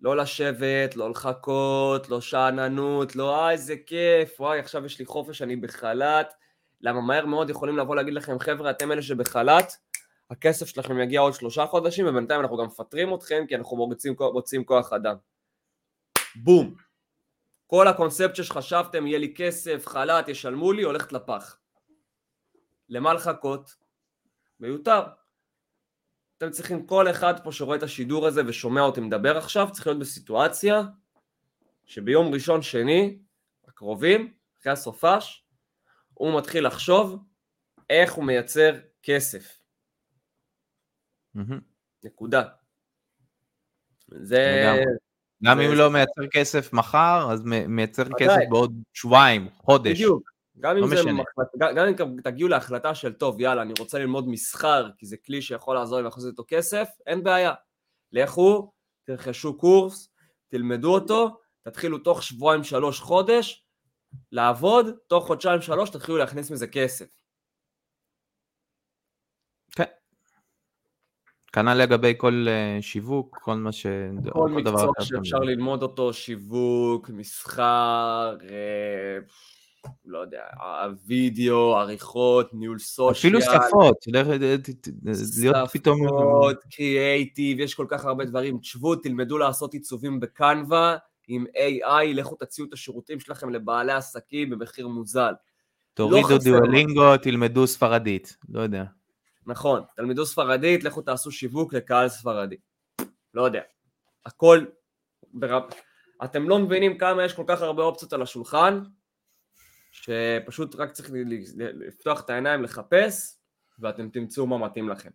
לא 0.02 0.18
לשבת, 0.18 0.96
לא 0.96 1.10
לחכות, 1.10 2.10
לא 2.10 2.22
שאננות, 2.22 3.16
לא 3.16 3.36
אה 3.40 3.52
איזה 3.52 3.76
כיף, 3.86 4.40
וואי 4.40 4.60
עכשיו 4.60 4.86
יש 4.86 5.00
לי 5.00 5.06
חופש, 5.06 5.42
אני 5.42 5.56
בחל"ת. 5.56 6.34
למה 6.82 7.02
מהר 7.02 7.26
מאוד 7.26 7.50
יכולים 7.50 7.78
לבוא 7.78 7.96
להגיד 7.96 8.14
לכם, 8.14 8.40
חבר'ה, 8.40 8.70
אתם 8.70 8.92
אלה 8.92 9.02
שבחל"ת, 9.02 9.74
הכסף 10.30 10.66
שלכם 10.66 11.00
יגיע 11.00 11.20
עוד 11.20 11.34
שלושה 11.34 11.66
חודשים, 11.66 12.08
ובינתיים 12.08 12.42
אנחנו 12.42 12.58
גם 12.58 12.66
מפטרים 12.66 13.14
אתכם, 13.14 13.44
כי 13.48 13.56
אנחנו 13.56 13.78
מוצאים, 13.78 14.16
מוצאים 14.34 14.64
כוח 14.64 14.94
אדם. 14.94 15.16
בום. 16.36 16.76
כל 17.68 17.88
הקונספט 17.88 18.36
שחשבתם, 18.36 19.08
יהיה 19.08 19.20
לי 19.20 19.34
כסף, 19.38 19.88
חל"ת, 19.88 20.28
ישלמו 20.28 20.72
לי, 20.72 20.84
הולכת 20.84 21.14
לפח. 21.14 21.58
למה 22.90 23.14
לחכות? 23.14 23.76
מיותר. 24.60 25.02
אתם 26.38 26.50
צריכים, 26.50 26.86
כל 26.86 27.10
אחד 27.10 27.44
פה 27.44 27.52
שרואה 27.52 27.78
את 27.78 27.84
השידור 27.84 28.28
הזה 28.28 28.42
ושומע 28.48 28.82
אותי 28.82 29.02
מדבר 29.02 29.38
עכשיו, 29.38 29.68
צריך 29.72 29.88
להיות 29.88 30.00
בסיטואציה 30.00 30.82
שביום 31.86 32.34
ראשון 32.34 32.62
שני, 32.62 33.20
הקרובים, 33.68 34.34
אחרי 34.62 34.72
הסופש, 34.72 35.46
הוא 36.20 36.38
מתחיל 36.38 36.68
לחשוב 36.68 37.24
איך 37.90 38.14
הוא 38.14 38.26
מייצר 38.26 38.76
כסף. 39.04 39.62
נקודה. 42.04 42.44
זה... 44.08 44.66
גם 45.44 45.60
אם 45.60 45.72
לא 45.74 45.90
מייצר 45.90 46.28
כסף 46.32 46.74
מחר, 46.74 47.28
אז 47.32 47.42
מייצר 47.46 48.04
כסף 48.18 48.40
בעוד 48.50 48.82
שבועיים, 48.94 49.50
חודש. 49.58 49.92
בדיוק. 49.92 50.32
גם 50.60 50.78
אם, 50.78 50.84
לא 50.84 50.88
זה 50.88 51.12
מחלט, 51.12 51.76
גם 51.76 51.86
אם 51.88 52.22
תגיעו 52.24 52.50
להחלטה 52.50 52.96
של 52.96 53.14
טוב 53.14 53.40
יאללה 53.40 53.62
אני 53.62 53.74
רוצה 53.80 54.00
ללמוד 54.00 54.28
מסחר 54.28 54.90
כי 54.98 55.06
זה 55.06 55.18
כלי 55.18 55.42
שיכול 55.42 55.76
לעזור 55.76 55.98
לי 55.98 56.02
ולעשות 56.02 56.32
איתו 56.32 56.44
כסף, 56.48 56.90
אין 57.08 57.24
בעיה. 57.24 57.54
לכו, 58.12 58.72
תרכשו 59.04 59.58
קורס, 59.58 60.10
תלמדו 60.50 60.94
אותו, 60.94 61.40
תתחילו 61.62 61.98
תוך 61.98 62.24
שבועיים 62.24 62.64
שלוש 62.64 63.00
חודש 63.00 63.66
לעבוד, 64.32 64.86
תוך 65.08 65.28
חודשיים 65.28 65.62
שלוש 65.62 65.90
תתחילו 65.90 66.18
להכניס 66.18 66.52
מזה 66.52 66.68
כסף. 66.68 67.06
כן. 69.72 69.84
כנ"ל 71.54 71.74
לגבי 71.74 72.14
כל 72.18 72.46
uh, 72.48 72.82
שיווק, 72.82 73.38
כל 73.42 73.56
מה 73.56 73.72
ש... 73.72 73.86
כל, 74.32 74.50
מקצוע 74.50 74.92
שאפשר 75.02 75.40
ללמוד 75.40 75.82
אותו, 75.84 76.14
שיווק, 76.14 77.10
מסחר, 77.10 78.38
uh, 78.42 79.32
לא 80.06 80.20
יודע, 80.20 80.44
הווידאו, 80.84 81.76
עריכות, 81.76 82.54
ניהול 82.54 82.80
סושיאל. 82.80 83.38
אפילו 83.38 83.42
שפות, 83.42 83.98
להיות 85.38 85.70
פתאום... 85.74 86.08
שפות, 86.08 86.58
קריאייטיב, 86.72 87.60
יש 87.60 87.76
כל 87.76 87.86
כך 87.90 88.06
הרבה 88.06 88.26
דברים. 88.26 88.58
תשבו, 88.58 88.96
תלמדו 88.96 89.38
לעשות 89.38 89.74
עיצובים 89.74 90.20
בקנווה, 90.20 90.98
עם 91.30 91.46
AI, 91.56 92.14
לכו 92.14 92.36
תציעו 92.36 92.68
את 92.68 92.74
השירותים 92.74 93.20
שלכם 93.20 93.50
לבעלי 93.50 93.92
עסקים 93.92 94.50
במחיר 94.50 94.88
מוזל. 94.88 95.34
תורידו 95.94 96.30
לא 96.30 96.38
דיואלינגו, 96.38 97.18
תלמדו 97.18 97.68
ספרדית, 97.68 98.38
לא 98.50 98.62
יודע. 98.62 98.84
נכון, 99.46 99.84
תלמדו 99.96 100.26
ספרדית, 100.26 100.84
לכו 100.84 101.02
תעשו 101.02 101.32
שיווק 101.32 101.74
לקהל 101.74 102.10
ספרדי. 102.10 102.58
לא 103.34 103.42
יודע. 103.42 103.62
הכל... 104.26 104.66
ברב... 105.34 105.64
אתם 106.24 106.50
לא 106.50 106.60
מבינים 106.60 106.98
כמה 106.98 107.24
יש 107.24 107.34
כל 107.34 107.44
כך 107.48 107.62
הרבה 107.62 107.84
אופציות 107.84 108.14
על 108.14 108.22
השולחן, 108.22 108.80
שפשוט 109.92 110.76
רק 110.76 110.92
צריך 110.92 111.10
לפתוח 111.58 112.22
את 112.22 112.30
העיניים, 112.30 112.64
לחפש, 112.64 113.36
ואתם 113.80 114.10
תמצאו 114.10 114.48
מה 114.48 114.58
מתאים 114.58 114.90
לכם. 114.90 115.10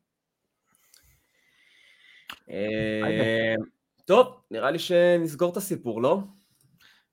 אה, 4.04 4.16
טוב, 4.16 4.40
נראה 4.50 4.70
לי 4.70 4.78
שנסגור 4.78 5.52
את 5.52 5.56
הסיפור, 5.56 6.02
לא? 6.02 6.20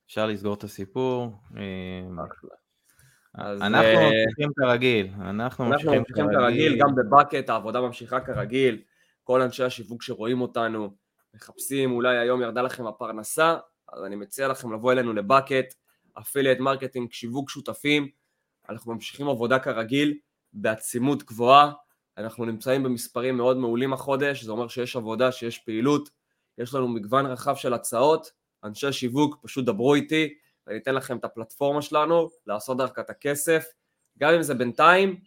אפשר 0.08 0.28
לסגור 0.28 0.54
את 0.54 0.64
הסיפור. 0.64 1.32
אה, 1.58 2.02
אנחנו 3.38 4.00
אה, 4.00 4.10
ממשיכים 4.26 4.52
כרגיל, 4.56 5.10
אנחנו 5.22 5.66
ממשיכים 5.66 6.04
כרגיל, 6.32 6.78
גם 6.80 6.96
בבקט 6.96 7.50
העבודה 7.50 7.82
ממשיכה 7.82 8.20
כרגיל, 8.20 8.82
כל 9.24 9.42
אנשי 9.42 9.64
השיווק 9.64 10.04
שרואים 10.04 10.42
אותנו 10.42 10.96
מחפשים, 11.34 11.92
אולי 11.92 12.18
היום 12.18 12.42
ירדה 12.42 12.62
לכם 12.62 12.88
הפרנסה, 12.88 13.58
אז 13.94 14.04
אני 14.04 14.16
מציע 14.16 14.48
לכם 14.48 14.74
לבוא 14.74 14.92
אלינו 14.92 15.14
לבקט, 15.14 15.74
affiliate 16.14 16.60
marketing, 16.60 17.12
שיווק 17.12 17.50
שותפים, 17.50 18.08
אנחנו 18.70 18.94
ממשיכים 18.94 19.28
עבודה 19.28 19.60
כרגיל 19.60 20.18
בעצימות 20.54 21.24
גבוהה, 21.24 21.72
אנחנו 22.18 22.46
נמצאים 22.46 22.84
במספרים 22.84 23.38
מאוד 23.38 23.58
מעולים 23.58 23.94
החודש, 23.94 24.44
זה 24.44 24.52
אומר 24.52 24.68
שיש 24.68 24.96
עבודה, 24.96 25.32
שיש 25.32 25.58
פעילות, 25.58 26.21
יש 26.58 26.74
לנו 26.74 26.88
מגוון 26.88 27.26
רחב 27.26 27.56
של 27.56 27.74
הצעות, 27.74 28.32
אנשי 28.64 28.92
שיווק 28.92 29.36
פשוט 29.44 29.66
דברו 29.66 29.96
איתי, 29.96 30.34
ואני 30.68 30.78
אתן 30.80 30.96
לכם 30.96 31.18
את 31.18 31.26
הפלטפורמה 31.26 31.82
שלנו, 31.82 32.30
לעשות 32.48 32.78
דרכה 32.78 33.02
את 33.02 33.10
הכסף, 33.10 33.66
גם 34.20 34.34
אם 34.34 34.42
זה 34.42 34.54
בינתיים, 34.54 35.20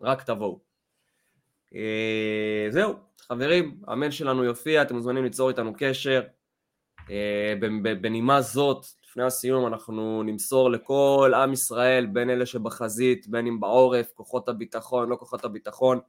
רק 0.00 0.22
תבואו. 0.22 0.60
אה, 1.74 2.66
זהו, 2.70 2.94
חברים, 3.20 3.80
המייל 3.86 4.10
שלנו 4.10 4.44
יופיע, 4.44 4.82
אתם 4.82 4.94
מוזמנים 4.94 5.24
ליצור 5.24 5.48
איתנו 5.48 5.72
קשר. 5.78 6.22
אה, 7.10 7.54
בנימה 8.00 8.42
זאת, 8.42 8.86
לפני 9.04 9.24
הסיום 9.24 9.66
אנחנו 9.66 10.22
נמסור 10.22 10.70
לכל 10.70 11.32
עם 11.36 11.52
ישראל, 11.52 12.06
בין 12.06 12.30
אלה 12.30 12.46
שבחזית, 12.46 13.28
בין 13.28 13.46
אם 13.46 13.60
בעורף, 13.60 14.12
כוחות 14.14 14.48
הביטחון, 14.48 15.08
לא 15.08 15.16
כוחות 15.16 15.44
הביטחון, 15.44 16.00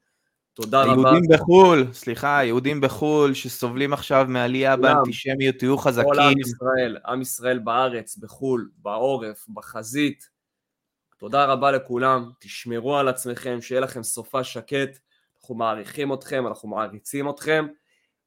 תודה 0.56 0.84
רבה. 0.84 1.10
יהודים 1.10 1.30
בחו"ל, 1.30 1.94
סליחה, 1.94 2.40
יהודים 2.44 2.82
בחו"ל 2.82 3.34
שסובלים 3.34 3.94
עכשיו 3.94 4.26
מעלייה 4.30 4.78
באנטישמיות, 4.78 5.56
תהיו 5.56 5.78
חזקים. 5.78 6.06
כל 6.14 6.20
עם 6.20 6.40
ישראל, 6.40 6.98
עם 7.08 7.22
ישראל 7.22 7.60
בארץ, 7.60 8.18
בחו"ל, 8.18 8.70
בעורף, 8.78 9.46
בחזית, 9.54 10.30
תודה 11.18 11.46
רבה 11.46 11.72
לכולם, 11.72 12.32
תשמרו 12.40 12.98
על 12.98 13.08
עצמכם, 13.08 13.62
שיהיה 13.62 13.82
לכם 13.82 14.04
סופה 14.04 14.44
שקט, 14.44 15.00
אנחנו 15.42 15.56
מעריכים 15.56 16.14
אתכם, 16.14 16.48
אנחנו 16.48 16.70
מעריצים 16.70 17.30
אתכם, 17.30 17.68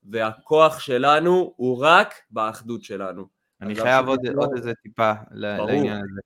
והכוח 0.03 0.81
שלנו 0.81 1.55
הוא 1.57 1.79
רק 1.81 2.15
באחדות 2.31 2.83
שלנו. 2.83 3.27
אני 3.61 3.75
חייב 3.75 4.09
עוד, 4.09 4.21
עוד 4.37 4.51
איזה 4.57 4.73
טיפה 4.83 5.13
ברור. 5.15 5.67
לעניין 5.67 5.97
הזה. 5.97 6.21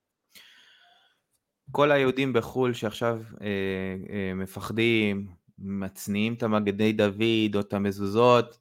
כל 1.70 1.92
היהודים 1.92 2.32
בחו"ל 2.32 2.72
שעכשיו 2.72 3.20
אה, 3.40 3.46
אה, 4.10 4.34
מפחדים, 4.34 5.41
מצניעים 5.62 6.35
את 6.35 6.42
המגדי 6.42 6.92
דוד 6.92 7.55
או 7.55 7.61
את 7.61 7.72
המזוזות, 7.72 8.59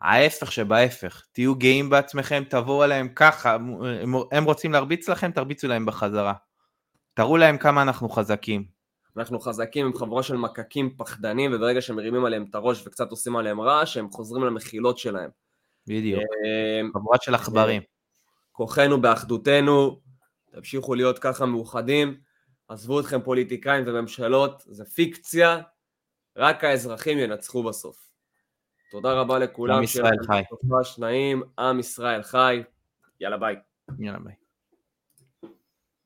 ההפך 0.00 0.52
שבהפך, 0.52 1.22
תהיו 1.32 1.54
גאים 1.54 1.90
בעצמכם, 1.90 2.42
תבואו 2.50 2.82
עליהם 2.82 3.08
ככה, 3.08 3.56
הם, 4.32 4.44
רוצים 4.44 4.72
להרביץ 4.72 5.08
לכם, 5.08 5.30
תרביצו 5.30 5.68
להם 5.68 5.86
בחזרה. 5.86 6.34
תראו 7.14 7.36
להם 7.36 7.58
כמה 7.58 7.82
אנחנו 7.82 8.08
חזקים. 8.08 8.64
אנחנו 9.16 9.40
חזקים 9.40 9.86
עם 9.86 9.94
חבורה 9.94 10.22
של 10.22 10.36
מקקים 10.36 10.94
פחדנים, 10.96 11.50
וברגע 11.54 11.80
שהם 11.80 11.96
מרימים 11.96 12.24
עליהם 12.24 12.44
את 12.50 12.54
הראש 12.54 12.86
וקצת 12.86 13.10
עושים 13.10 13.36
עליהם 13.36 13.60
רעש, 13.60 13.96
הם 13.96 14.10
חוזרים 14.10 14.44
למחילות 14.44 14.98
שלהם. 14.98 15.30
בדיוק, 15.86 16.20
אה, 16.20 16.80
חבורת 16.94 17.22
של 17.22 17.34
עכברים. 17.34 17.82
כוחנו 18.52 19.00
באחדותנו, 19.00 20.00
תמשיכו 20.50 20.94
להיות 20.94 21.18
ככה 21.18 21.46
מאוחדים, 21.46 22.16
עזבו 22.68 23.00
אתכם 23.00 23.22
פוליטיקאים 23.22 23.84
וממשלות, 23.86 24.62
זה 24.66 24.84
פיקציה, 24.84 25.60
רק 26.36 26.64
האזרחים 26.64 27.18
ינצחו 27.18 27.62
בסוף. 27.62 28.08
תודה 28.90 29.12
רבה 29.12 29.38
לכולם. 29.38 29.76
עם 29.76 29.82
ישראל 29.82 30.16
חי. 30.26 30.42
עם 31.58 31.80
ישראל 31.80 32.22
חי. 32.22 32.62
יאללה 33.20 33.36
ביי. 33.36 33.56
יאללה 33.98 34.18
ביי. 34.18 34.43